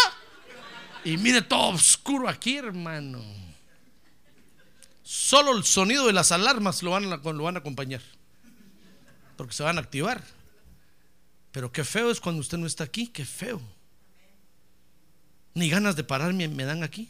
[1.05, 3.23] y mire todo oscuro aquí, hermano.
[5.05, 8.03] Solo el sonido de las alarmas lo van, a, lo van a acompañar.
[9.37, 10.21] Porque se van a activar.
[11.53, 13.63] Pero qué feo es cuando usted no está aquí, qué feo.
[15.55, 17.09] Ni ganas de pararme me dan aquí.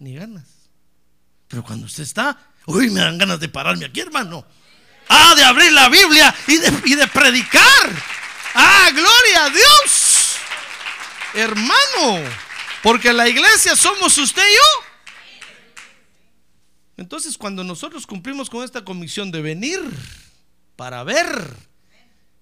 [0.00, 0.44] Ni ganas.
[1.48, 4.44] Pero cuando usted está, uy, me dan ganas de pararme aquí, hermano.
[5.08, 6.58] Ah, de abrir la Biblia y
[6.94, 8.21] de, predicar.
[8.54, 10.36] Ah, gloria a Dios.
[11.34, 12.30] Hermano,
[12.82, 15.82] porque la iglesia somos usted y yo.
[16.98, 19.80] Entonces, cuando nosotros cumplimos con esta comisión de venir
[20.76, 21.56] para ver,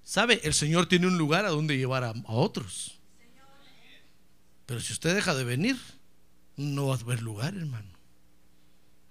[0.03, 0.41] ¿sabe?
[0.43, 2.99] El Señor tiene un lugar a donde llevar a, otros.
[4.67, 5.79] Pero si usted deja de venir,
[6.57, 7.89] no va a haber lugar, hermano.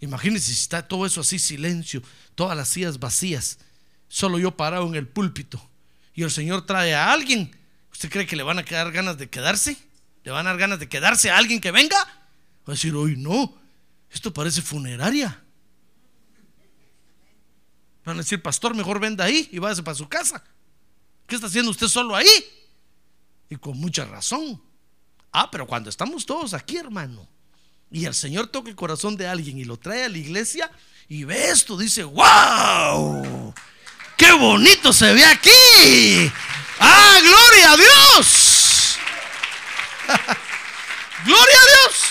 [0.01, 2.01] Imagínense si está todo eso así, silencio,
[2.35, 3.59] todas las sillas vacías,
[4.07, 5.68] solo yo parado en el púlpito
[6.19, 7.49] y el Señor trae a alguien.
[7.93, 9.77] ¿Usted cree que le van a quedar ganas de quedarse?
[10.25, 11.95] ¿Le van a dar ganas de quedarse a alguien que venga?
[11.97, 13.57] Va a decir, hoy no,
[14.11, 15.41] esto parece funeraria.
[18.03, 20.43] Van a decir, pastor, mejor venda ahí y váyase para su casa.
[21.25, 22.27] ¿Qué está haciendo usted solo ahí?
[23.49, 24.61] Y con mucha razón.
[25.31, 27.25] Ah, pero cuando estamos todos aquí, hermano
[27.91, 30.69] y el Señor toca el corazón de alguien y lo trae a la iglesia
[31.07, 33.53] y ve esto, dice, wow,
[34.19, 36.31] qué bonito se ve aquí.
[36.79, 38.99] Ah, gloria a Dios.
[41.25, 42.03] gloria a Dios.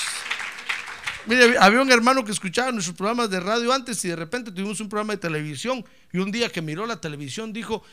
[1.27, 4.81] Mire, había un hermano que escuchaba nuestros programas de radio antes y de repente tuvimos
[4.81, 7.85] un programa de televisión y un día que miró la televisión dijo,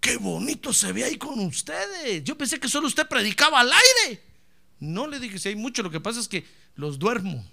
[0.00, 2.24] qué bonito se ve ahí con ustedes.
[2.24, 4.22] Yo pensé que solo usted predicaba al aire.
[4.80, 6.46] No le dije, si hay mucho, lo que pasa es que
[6.76, 7.44] los duermo.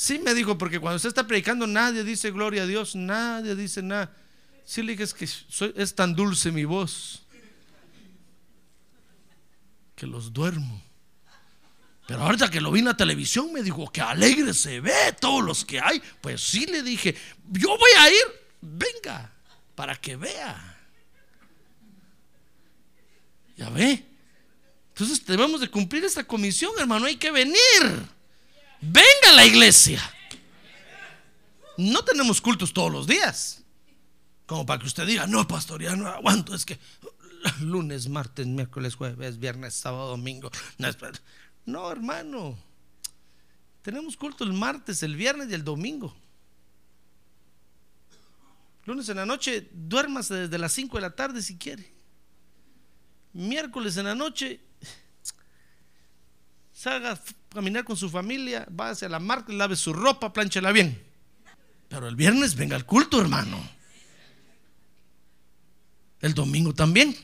[0.00, 3.82] Sí me dijo, porque cuando usted está predicando nadie dice gloria a Dios, nadie dice
[3.82, 4.10] nada.
[4.64, 7.20] Sí le dije, es que soy- es tan dulce mi voz
[9.94, 10.82] que los duermo.
[12.06, 15.44] Pero ahorita que lo vi en la televisión me dijo que alegre se ve todos
[15.44, 16.00] los que hay.
[16.22, 17.14] Pues sí le dije,
[17.50, 18.24] yo voy a ir,
[18.62, 19.30] venga,
[19.74, 20.78] para que vea.
[23.54, 24.02] Ya ve.
[24.94, 28.08] Entonces debemos de cumplir esta comisión, hermano, hay que venir.
[28.80, 30.00] Venga a la iglesia.
[31.76, 33.62] No tenemos cultos todos los días.
[34.46, 36.54] Como para que usted diga, no, pastor, ya no aguanto.
[36.54, 36.78] Es que
[37.60, 40.50] lunes, martes, miércoles, jueves, viernes, sábado, domingo.
[41.64, 42.58] No, hermano.
[43.82, 46.14] Tenemos culto el martes, el viernes y el domingo.
[48.84, 51.92] Lunes en la noche, duérmase desde las 5 de la tarde si quiere.
[53.32, 54.60] Miércoles en la noche,
[56.72, 57.20] salga
[57.52, 61.02] caminar con su familia, váyase a la marca, lave su ropa, planchela bien.
[61.88, 63.58] Pero el viernes venga al culto, hermano.
[66.20, 67.16] El domingo también.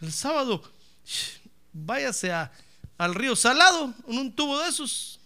[0.00, 0.62] El sábado,
[1.72, 2.50] váyase a-
[2.98, 5.20] al río Salado en un tubo de esos,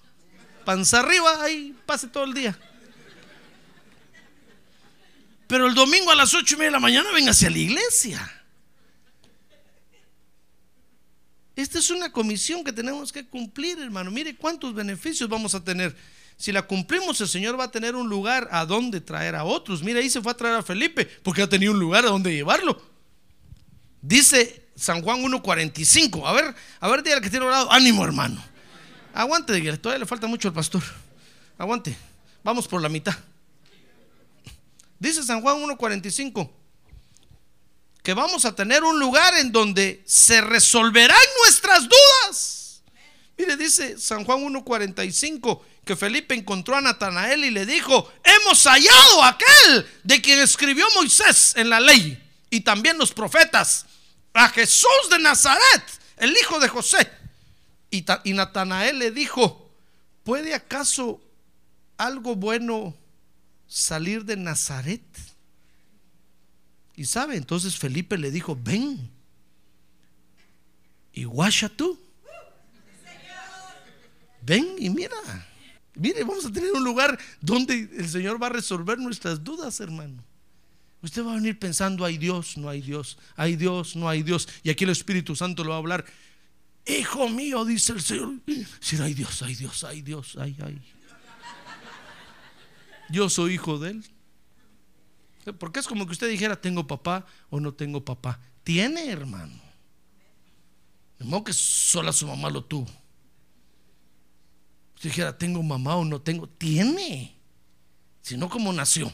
[0.64, 2.58] panza arriba, ahí pase todo el día.
[5.46, 8.37] Pero el domingo a las ocho y media de la mañana venga hacia la iglesia.
[11.58, 14.12] Esta es una comisión que tenemos que cumplir, hermano.
[14.12, 15.92] Mire cuántos beneficios vamos a tener.
[16.36, 19.82] Si la cumplimos, el Señor va a tener un lugar a donde traer a otros.
[19.82, 22.32] Mire, ahí se fue a traer a Felipe porque ha tenido un lugar a donde
[22.32, 22.80] llevarlo.
[24.00, 26.22] Dice San Juan 1.45.
[26.24, 27.72] A ver, a ver, dígale que tiene orado.
[27.72, 28.40] Ánimo, hermano.
[29.12, 30.84] Aguante, dígale, todavía le falta mucho al pastor.
[31.58, 31.96] Aguante.
[32.44, 33.16] Vamos por la mitad.
[35.00, 36.57] Dice San Juan 1.45
[38.08, 42.80] que vamos a tener un lugar en donde se resolverán nuestras dudas.
[43.36, 49.24] Mire, dice San Juan 1.45 que Felipe encontró a Natanael y le dijo, hemos hallado
[49.24, 53.84] aquel de quien escribió Moisés en la ley y también los profetas,
[54.32, 55.84] a Jesús de Nazaret,
[56.16, 57.12] el hijo de José.
[57.90, 59.70] Y, y Natanael le dijo,
[60.24, 61.20] ¿puede acaso
[61.98, 62.96] algo bueno
[63.66, 65.02] salir de Nazaret?
[66.98, 69.08] Y sabe, entonces Felipe le dijo, ven
[71.12, 71.96] y guacha tú.
[74.42, 75.14] Ven y mira.
[75.94, 80.24] Mire, vamos a tener un lugar donde el Señor va a resolver nuestras dudas, hermano.
[81.00, 84.48] Usted va a venir pensando, hay Dios, no hay Dios, hay Dios, no hay Dios.
[84.64, 86.04] Y aquí el Espíritu Santo lo va a hablar.
[86.84, 88.32] Hijo mío, dice el Señor.
[88.80, 90.82] Si hay Dios, hay Dios, hay Dios, hay, hay.
[93.08, 94.17] Yo soy hijo de Él.
[95.58, 98.40] Porque es como que usted dijera, tengo papá o no tengo papá.
[98.64, 99.60] Tiene, hermano.
[101.18, 102.86] De modo que sola su mamá lo tuvo.
[104.94, 106.48] Usted dijera, tengo mamá o no tengo.
[106.48, 107.34] Tiene.
[108.20, 109.12] Si no, como nació.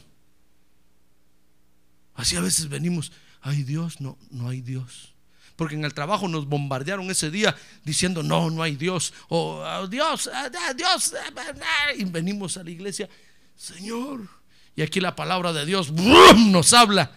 [2.15, 3.11] Así a veces venimos,
[3.41, 5.13] hay Dios, no, no hay Dios.
[5.55, 9.13] Porque en el trabajo nos bombardearon ese día diciendo, no, no hay Dios.
[9.29, 11.13] O "Oh, Dios, ah, Dios.
[11.13, 13.09] ah, ah", Y venimos a la iglesia,
[13.55, 14.27] Señor.
[14.75, 17.11] Y aquí la palabra de Dios nos habla.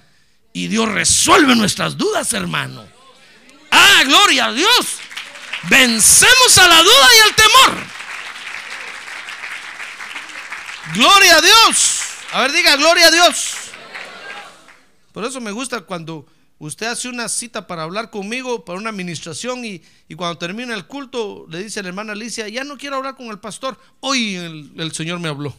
[0.53, 2.87] Y Dios resuelve nuestras dudas, hermano.
[3.71, 4.99] Ah, gloria a Dios.
[5.69, 7.85] Vencemos a la duda y al temor.
[10.95, 12.01] Gloria a Dios.
[12.33, 13.55] A ver, diga, gloria a Dios.
[15.13, 16.27] Por eso me gusta cuando
[16.59, 19.83] usted hace una cita para hablar conmigo, para una administración, y,
[20.17, 23.27] cuando termina el culto, le dice a la hermana Alicia, ya no quiero hablar con
[23.27, 23.79] el pastor.
[24.01, 25.55] Hoy el Señor me habló.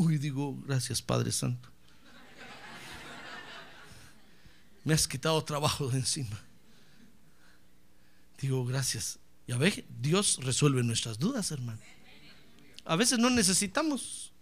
[0.00, 1.68] Uy, digo, gracias Padre Santo.
[4.82, 6.40] Me has quitado trabajo de encima.
[8.40, 9.18] Digo, gracias.
[9.46, 11.82] Ya ve, Dios resuelve nuestras dudas, hermano.
[12.86, 14.32] A veces no necesitamos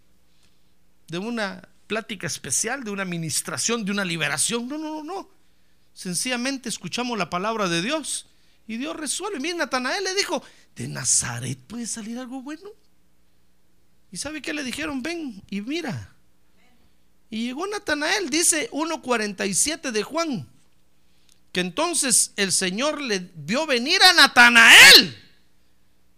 [1.09, 4.65] de una plática especial, de una administración, de una liberación.
[4.69, 5.29] No, no, no, no.
[5.91, 8.27] Sencillamente escuchamos la palabra de Dios
[8.65, 9.41] y Dios resuelve.
[9.41, 10.41] Mira, Natanael le dijo,
[10.77, 12.69] de Nazaret puede salir algo bueno.
[14.11, 15.01] ¿Y sabe qué le dijeron?
[15.03, 16.13] Ven y mira.
[17.29, 20.47] Y llegó Natanael, dice 1.47 de Juan,
[21.51, 25.17] que entonces el Señor le vio venir a Natanael.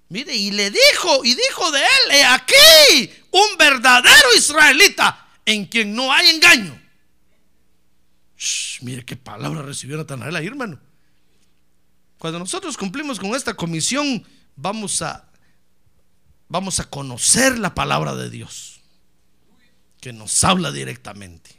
[0.07, 5.93] Mire, y le dijo, y dijo de él, he aquí un verdadero israelita en quien
[5.93, 6.81] no hay engaño.
[8.81, 10.79] Mire qué palabra recibió Natanael ahí, hermano.
[12.17, 14.25] Cuando nosotros cumplimos con esta comisión,
[14.55, 15.30] vamos a,
[16.51, 18.67] vamos a conocer la palabra de Dios.
[20.01, 21.55] que nos habla directamente.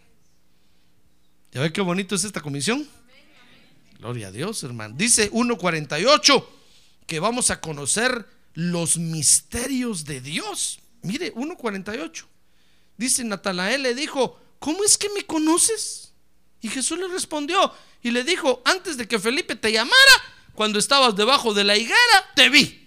[1.52, 2.88] ¿Ya ve qué bonito es esta comisión?
[4.00, 4.96] Gloria a Dios, hermano.
[4.98, 6.44] Dice 1.48
[7.06, 10.80] que vamos a conocer los misterios de Dios.
[11.02, 12.24] Mire, 1.48.
[12.96, 16.12] Dice Natanael le dijo, ¿cómo es que me conoces?
[16.60, 17.72] Y Jesús le respondió
[18.02, 19.94] y le dijo, antes de que Felipe te llamara,
[20.54, 22.81] cuando estabas debajo de la higuera, te vi.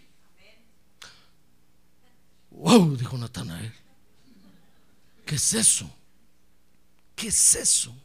[2.56, 3.74] Wow, dijo Natanael.
[5.26, 5.90] ¿Qué es eso?
[7.16, 7.96] ¿Qué es eso?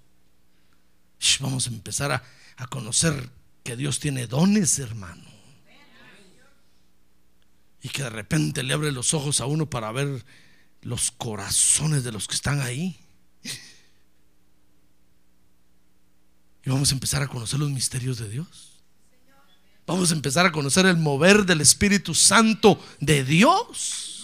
[1.41, 2.23] vamos a empezar a,
[2.57, 3.31] a conocer
[3.63, 5.29] que Dios tiene dones, hermano.
[7.83, 10.25] Y que de repente le abre los ojos a uno para ver
[10.83, 12.99] los corazones de los que están ahí.
[16.65, 18.83] Y vamos a empezar a conocer los misterios de Dios.
[19.87, 24.20] Vamos a empezar a conocer el mover del Espíritu Santo de Dios.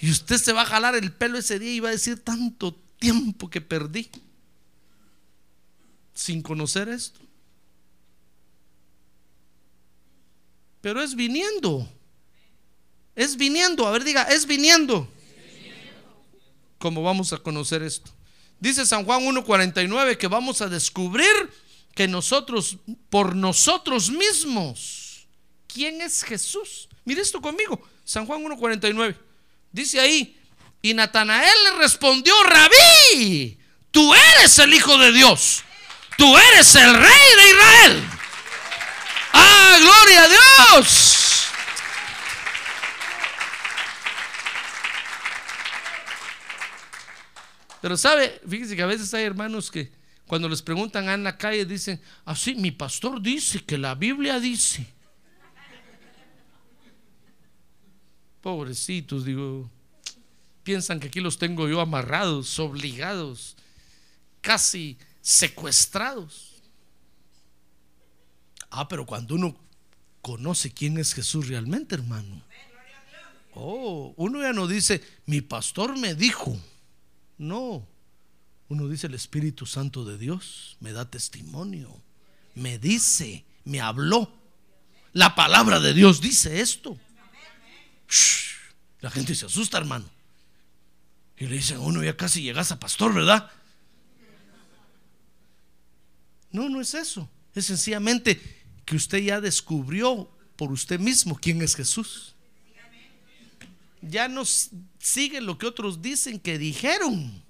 [0.00, 2.74] Y usted se va a jalar el pelo ese día y va a decir tanto
[2.98, 4.10] tiempo que perdí
[6.14, 7.20] sin conocer esto.
[10.80, 11.88] Pero es viniendo.
[13.14, 13.86] Es viniendo.
[13.86, 15.08] A ver, diga, es viniendo.
[16.78, 18.10] Como vamos a conocer esto.
[18.60, 21.26] Dice San Juan 1.49 que vamos a descubrir
[21.94, 22.78] que nosotros,
[23.10, 25.26] por nosotros mismos,
[25.66, 26.88] ¿quién es Jesús?
[27.04, 27.80] Mire esto conmigo.
[28.04, 29.27] San Juan 1.49.
[29.72, 30.38] Dice ahí,
[30.80, 33.58] y Natanael le respondió, rabí,
[33.90, 35.64] tú eres el Hijo de Dios.
[36.16, 38.04] Tú eres el Rey de Israel.
[39.32, 41.48] Ah, gloria a Dios.
[47.80, 49.92] Pero sabe, fíjese que a veces hay hermanos que
[50.26, 54.97] cuando les preguntan en la calle dicen, así, mi pastor dice que la Biblia dice.
[58.48, 59.70] Pobrecitos, digo,
[60.62, 63.58] piensan que aquí los tengo yo amarrados, obligados,
[64.40, 66.54] casi secuestrados.
[68.70, 69.54] Ah, pero cuando uno
[70.22, 72.42] conoce quién es Jesús realmente, hermano.
[73.52, 76.58] Oh, uno ya no dice, mi pastor me dijo.
[77.36, 77.86] No,
[78.70, 82.00] uno dice el Espíritu Santo de Dios, me da testimonio,
[82.54, 84.32] me dice, me habló.
[85.12, 86.98] La palabra de Dios dice esto.
[89.00, 90.08] La gente se asusta, hermano.
[91.36, 93.50] Y le dicen, uno ya casi llegas a pastor, ¿verdad?
[96.50, 97.28] No, no es eso.
[97.54, 98.40] Es sencillamente
[98.84, 102.34] que usted ya descubrió por usted mismo quién es Jesús
[104.02, 107.42] ya no sigue lo que otros dicen que dijeron,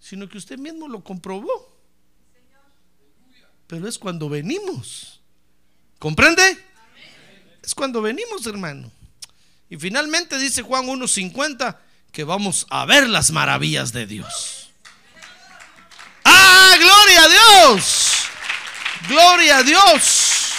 [0.00, 1.72] sino que usted mismo lo comprobó.
[3.66, 5.20] Pero es cuando venimos.
[5.98, 6.42] ¿Comprende?
[7.62, 8.90] Es cuando venimos, hermano.
[9.74, 11.76] Y finalmente dice Juan 1.50
[12.12, 14.70] que vamos a ver las maravillas de Dios.
[16.24, 18.26] ¡Ah, gloria a Dios!
[19.08, 20.52] ¡Gloria a Dios!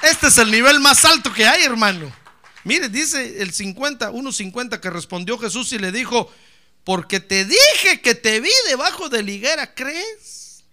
[0.00, 2.10] Este es el nivel más alto que hay, hermano.
[2.64, 6.32] Mire, dice el 50, 1.50 que respondió Jesús y le dijo,
[6.84, 10.64] porque te dije que te vi debajo de la higuera, ¿crees?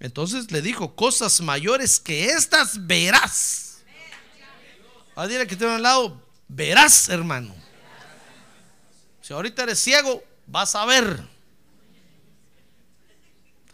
[0.00, 3.67] Entonces le dijo, cosas mayores que estas verás.
[5.18, 7.52] A dile que tiene al lado, verás, hermano.
[9.20, 11.20] Si ahorita eres ciego, vas a ver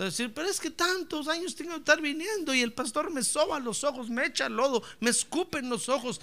[0.02, 3.60] decir, pero es que tantos años tengo que estar viniendo y el pastor me soba
[3.60, 6.20] los ojos, me echa lodo, me escupe en los ojos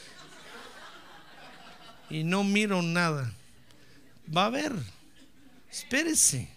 [2.09, 3.33] y no miro nada.
[4.35, 4.73] Va a ver,
[5.71, 6.49] espérese.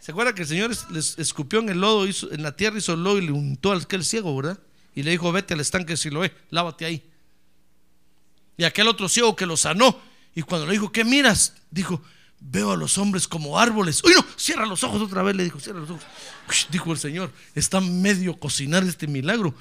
[0.00, 2.96] ¿Se acuerda que el Señor les escupió en el lodo, hizo, en la tierra hizo
[2.96, 4.58] lodo y le untó al aquel ciego, verdad?
[4.94, 7.02] Y le dijo, vete al estanque si lo ve, lávate ahí.
[8.56, 9.98] Y aquel otro ciego que lo sanó,
[10.34, 11.54] y cuando le dijo, ¿qué miras?
[11.70, 12.02] Dijo,
[12.44, 14.02] Veo a los hombres como árboles.
[14.02, 16.04] Uy, no, cierra los ojos otra vez, le dijo, cierra los ojos.
[16.70, 19.54] dijo el Señor, está medio cocinar este milagro.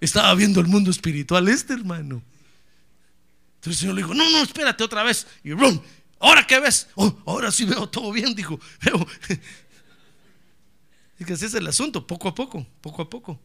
[0.00, 2.22] Estaba viendo el mundo espiritual este hermano.
[3.56, 5.26] Entonces el Señor le dijo, no, no, espérate otra vez.
[5.44, 5.80] Y ¡rum!
[6.18, 6.88] ¿ahora qué ves?
[6.94, 8.58] Oh, ahora sí veo todo bien, dijo.
[8.80, 9.06] Veo.
[11.18, 13.38] Es que ese es el asunto, poco a poco, poco a poco,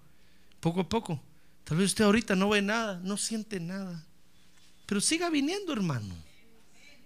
[0.59, 1.21] poco a poco.
[1.63, 4.05] Tal vez usted ahorita no ve nada, no siente nada.
[4.85, 6.27] Pero siga viniendo, hermano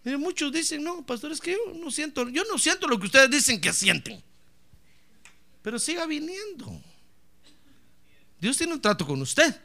[0.03, 3.29] muchos dicen, no, pastor, es que yo no siento, yo no siento lo que ustedes
[3.29, 4.21] dicen que sienten.
[5.61, 6.81] Pero siga viniendo.
[8.39, 9.59] Dios tiene un trato con usted.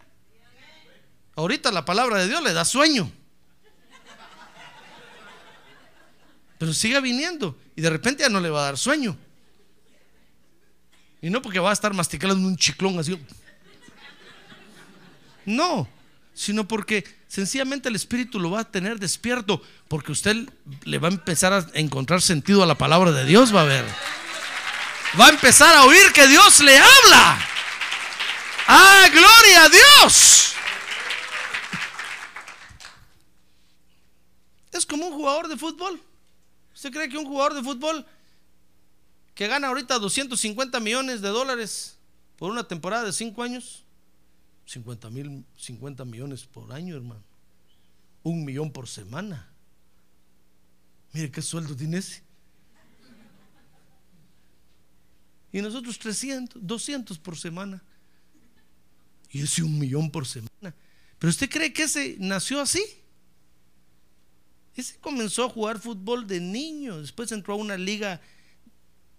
[1.35, 3.11] Ahorita la palabra de Dios le da sueño.
[6.59, 9.17] Pero siga viniendo y de repente ya no le va a dar sueño.
[11.23, 13.19] Y no porque va a estar masticando un chiclón así.
[15.47, 15.89] No,
[16.35, 20.49] sino porque Sencillamente el Espíritu lo va a tener despierto porque usted
[20.85, 23.85] le va a empezar a encontrar sentido a la palabra de Dios, va a ver.
[25.19, 27.39] Va a empezar a oír que Dios le habla.
[28.69, 30.55] ¡Ah, gloria a Dios!
[34.73, 36.01] Es como un jugador de fútbol.
[36.75, 38.07] ¿Usted cree que un jugador de fútbol
[39.35, 41.97] que gana ahorita 250 millones de dólares
[42.37, 43.86] por una temporada de 5 años?
[44.67, 47.23] 50 mil, 50 millones por año, hermano.
[48.23, 49.49] Un millón por semana.
[51.13, 52.23] Mire qué sueldo tiene ese.
[55.53, 57.83] Y nosotros 300, 200 por semana.
[59.31, 60.75] Y ese un millón por semana.
[61.19, 62.85] Pero usted cree que ese nació así?
[64.75, 68.21] Ese comenzó a jugar fútbol de niño, después entró a una liga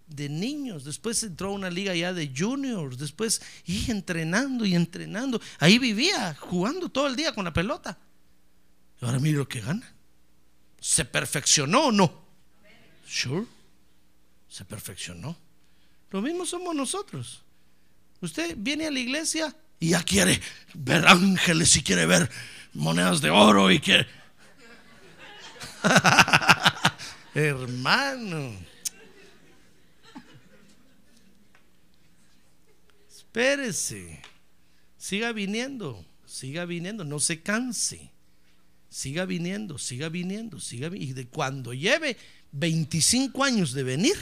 [0.07, 5.41] de niños, después entró a una liga ya de juniors, después y entrenando y entrenando.
[5.59, 7.97] Ahí vivía, jugando todo el día con la pelota.
[9.01, 9.93] Ahora mire lo que gana.
[10.79, 12.25] ¿Se perfeccionó o no?
[13.05, 13.45] Sure.
[14.47, 15.35] Se perfeccionó.
[16.11, 17.43] Lo mismo somos nosotros.
[18.21, 20.41] Usted viene a la iglesia y ya quiere
[20.73, 22.29] ver ángeles y quiere ver
[22.73, 24.07] monedas de oro y quiere
[27.33, 28.55] Hermano.
[33.37, 34.19] Espérese.
[34.97, 36.03] Siga viniendo.
[36.25, 37.03] Siga viniendo.
[37.03, 38.11] No se canse.
[38.89, 42.17] Siga viniendo, siga viniendo, siga Y de cuando lleve
[42.53, 44.15] 25 años de venir,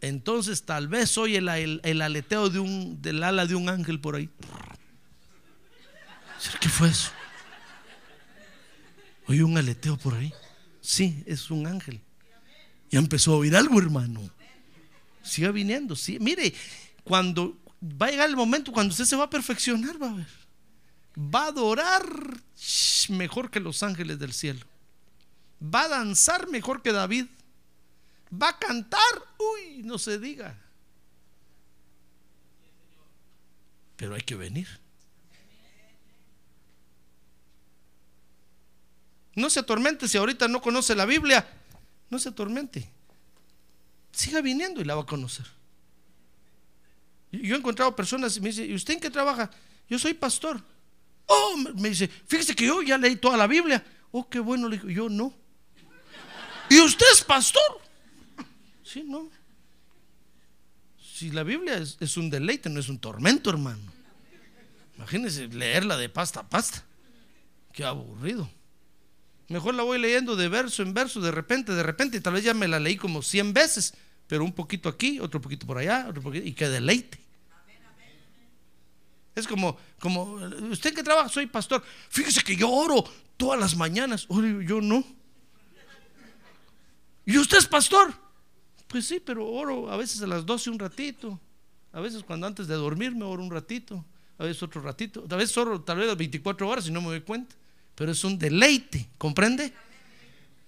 [0.00, 4.14] entonces tal vez oye el, el, aleteo de un, del ala de un ángel por
[4.14, 4.30] ahí.
[6.60, 7.10] ¿Qué fue eso?
[9.26, 10.32] Oye un aleteo por ahí.
[10.80, 12.00] Sí, es un ángel.
[12.90, 14.30] Ya empezó a oír algo, hermano.
[15.22, 15.96] Siga viniendo.
[15.96, 16.18] Sí.
[16.20, 16.52] Mire,
[17.04, 20.26] cuando va a llegar el momento cuando usted se va a perfeccionar, va a ver.
[21.16, 22.04] Va a adorar
[23.08, 24.64] mejor que los ángeles del cielo.
[25.62, 27.26] Va a danzar mejor que David.
[28.32, 29.00] Va a cantar,
[29.38, 30.58] uy, no se diga.
[33.96, 34.66] Pero hay que venir.
[39.34, 41.46] No se atormente si ahorita no conoce la Biblia.
[42.10, 42.90] No se atormente.
[44.12, 45.46] Siga viniendo y la va a conocer.
[47.32, 49.50] Yo he encontrado personas y me dice, ¿y usted en qué trabaja?
[49.88, 50.62] Yo soy pastor.
[51.26, 53.82] Oh, me dice, fíjese que yo ya leí toda la Biblia.
[54.10, 55.32] Oh, qué bueno, le digo, yo no.
[56.68, 57.80] ¿Y usted es pastor?
[58.82, 59.30] Sí, no.
[60.98, 63.92] Si la Biblia es, un deleite, no es un tormento, hermano.
[64.96, 66.84] Imagínese leerla de pasta a pasta.
[67.72, 68.50] Qué aburrido.
[69.52, 72.42] Mejor la voy leyendo de verso en verso, de repente, de repente, y tal vez
[72.42, 73.92] ya me la leí como 100 veces,
[74.26, 77.20] pero un poquito aquí, otro poquito por allá, otro poquito, y que deleite.
[79.34, 80.38] Es como, como,
[80.70, 81.28] ¿usted que trabaja?
[81.28, 81.82] Soy pastor.
[82.08, 83.04] Fíjese que yo oro
[83.36, 84.26] todas las mañanas.
[84.26, 85.04] yo no.
[87.26, 88.12] ¿Y usted es pastor?
[88.88, 91.38] Pues sí, pero oro a veces a las 12 un ratito.
[91.92, 94.02] A veces cuando antes de dormir me oro un ratito.
[94.38, 95.26] A veces otro ratito.
[95.30, 97.54] A veces oro tal vez las 24 horas y no me doy cuenta
[97.94, 99.72] pero es un deleite, ¿comprende?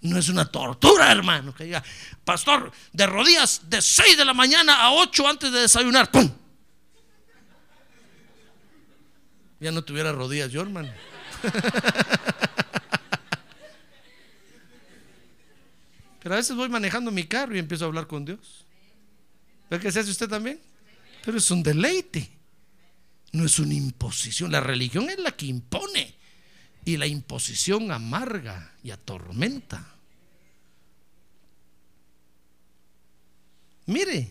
[0.02, 1.82] No es una tortura, hermano, que diga,
[2.24, 6.30] pastor, de rodillas de 6 de la mañana a 8 antes de desayunar, ¡pum!
[9.60, 10.92] Ya no tuviera rodillas yo, hermano.
[16.22, 18.64] Pero a veces voy manejando mi carro y empiezo a hablar con Dios.
[19.70, 20.60] ¿Ve que se hace usted también?
[21.24, 22.30] Pero es un deleite.
[23.32, 24.52] No es una imposición.
[24.52, 26.14] La religión es la que impone
[26.84, 29.86] y la imposición amarga y atormenta.
[33.86, 34.30] Mire,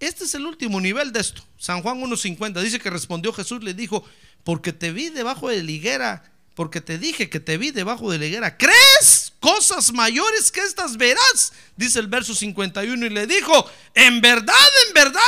[0.00, 1.44] este es el último nivel de esto.
[1.58, 4.04] San Juan 1.50 dice que respondió Jesús, le dijo,
[4.44, 8.18] porque te vi debajo de la higuera, porque te dije que te vi debajo de
[8.18, 11.52] la higuera, ¿crees cosas mayores que estas verás?
[11.76, 14.54] Dice el verso 51 y le dijo, en verdad,
[14.88, 15.22] en verdad,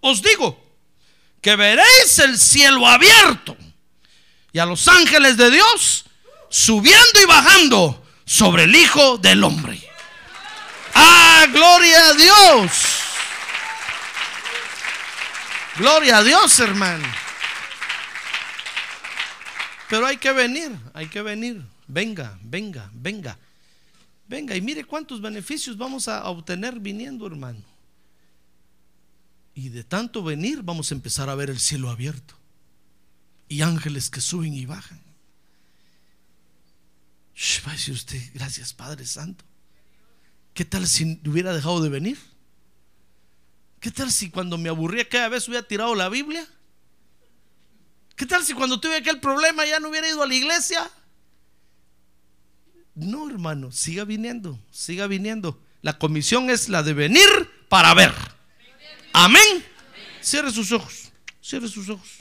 [0.00, 0.60] os digo,
[1.40, 3.56] que veréis el cielo abierto
[4.52, 6.04] y a los ángeles de Dios
[6.48, 9.80] subiendo y bajando sobre el Hijo del Hombre.
[10.94, 12.72] ¡Ah, gloria a Dios!
[15.76, 17.08] Gloria a Dios, hermano.
[19.88, 21.62] Pero hay que venir, hay que venir.
[21.86, 23.38] Venga, venga, venga.
[24.28, 27.62] Venga y mire cuántos beneficios vamos a obtener viniendo, hermano.
[29.54, 32.39] Y de tanto venir vamos a empezar a ver el cielo abierto
[33.50, 35.02] y ángeles que suben y bajan.
[37.66, 39.44] va a decir usted, gracias Padre Santo.
[40.54, 42.16] ¿Qué tal si hubiera dejado de venir?
[43.80, 46.46] ¿Qué tal si cuando me aburría cada vez hubiera tirado la Biblia?
[48.14, 50.88] ¿Qué tal si cuando tuve aquel problema ya no hubiera ido a la iglesia?
[52.94, 55.60] No, hermano, siga viniendo, siga viniendo.
[55.82, 57.28] La comisión es la de venir
[57.68, 58.14] para ver.
[59.12, 59.64] Amén.
[60.20, 61.10] Cierre sus ojos,
[61.40, 62.19] cierre sus ojos.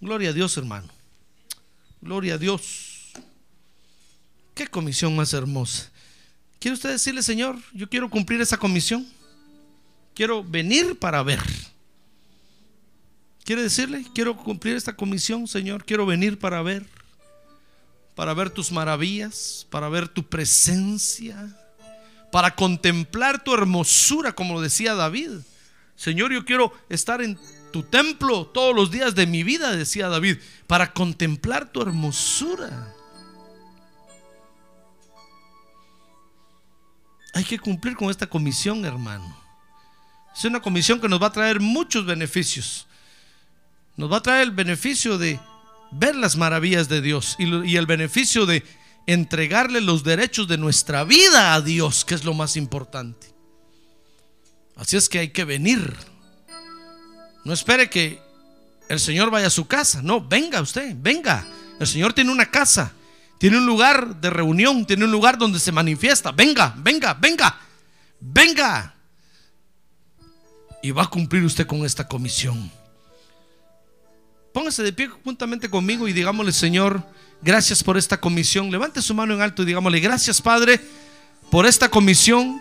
[0.00, 0.88] Gloria a Dios, hermano.
[2.00, 3.12] Gloria a Dios.
[4.54, 5.90] Qué comisión más hermosa.
[6.60, 9.06] ¿Quiere usted decirle, Señor, yo quiero cumplir esa comisión?
[10.14, 11.40] Quiero venir para ver.
[13.44, 14.04] ¿Quiere decirle?
[14.14, 15.84] Quiero cumplir esta comisión, Señor.
[15.84, 16.84] Quiero venir para ver.
[18.14, 21.56] Para ver tus maravillas, para ver tu presencia,
[22.32, 25.30] para contemplar tu hermosura, como decía David.
[25.94, 27.38] Señor, yo quiero estar en
[27.70, 32.94] tu templo todos los días de mi vida, decía David, para contemplar tu hermosura.
[37.34, 39.36] Hay que cumplir con esta comisión, hermano.
[40.36, 42.86] Es una comisión que nos va a traer muchos beneficios.
[43.96, 45.40] Nos va a traer el beneficio de
[45.90, 48.64] ver las maravillas de Dios y, el beneficio de
[49.06, 53.34] entregarle los derechos de nuestra vida a Dios, que es lo más importante.
[54.76, 55.96] Así es que hay que venir.
[57.44, 58.20] No espere que
[58.88, 60.00] el Señor vaya a su casa.
[60.02, 61.46] No, venga usted, venga.
[61.78, 62.92] El Señor tiene una casa,
[63.38, 66.32] tiene un lugar de reunión, tiene un lugar donde se manifiesta.
[66.32, 67.58] Venga, venga, venga,
[68.20, 68.94] venga.
[70.82, 72.70] Y va a cumplir usted con esta comisión.
[74.52, 77.04] Póngase de pie juntamente conmigo y digámosle, Señor,
[77.42, 78.70] gracias por esta comisión.
[78.70, 80.80] Levante su mano en alto y digámosle, gracias Padre
[81.50, 82.60] por esta comisión.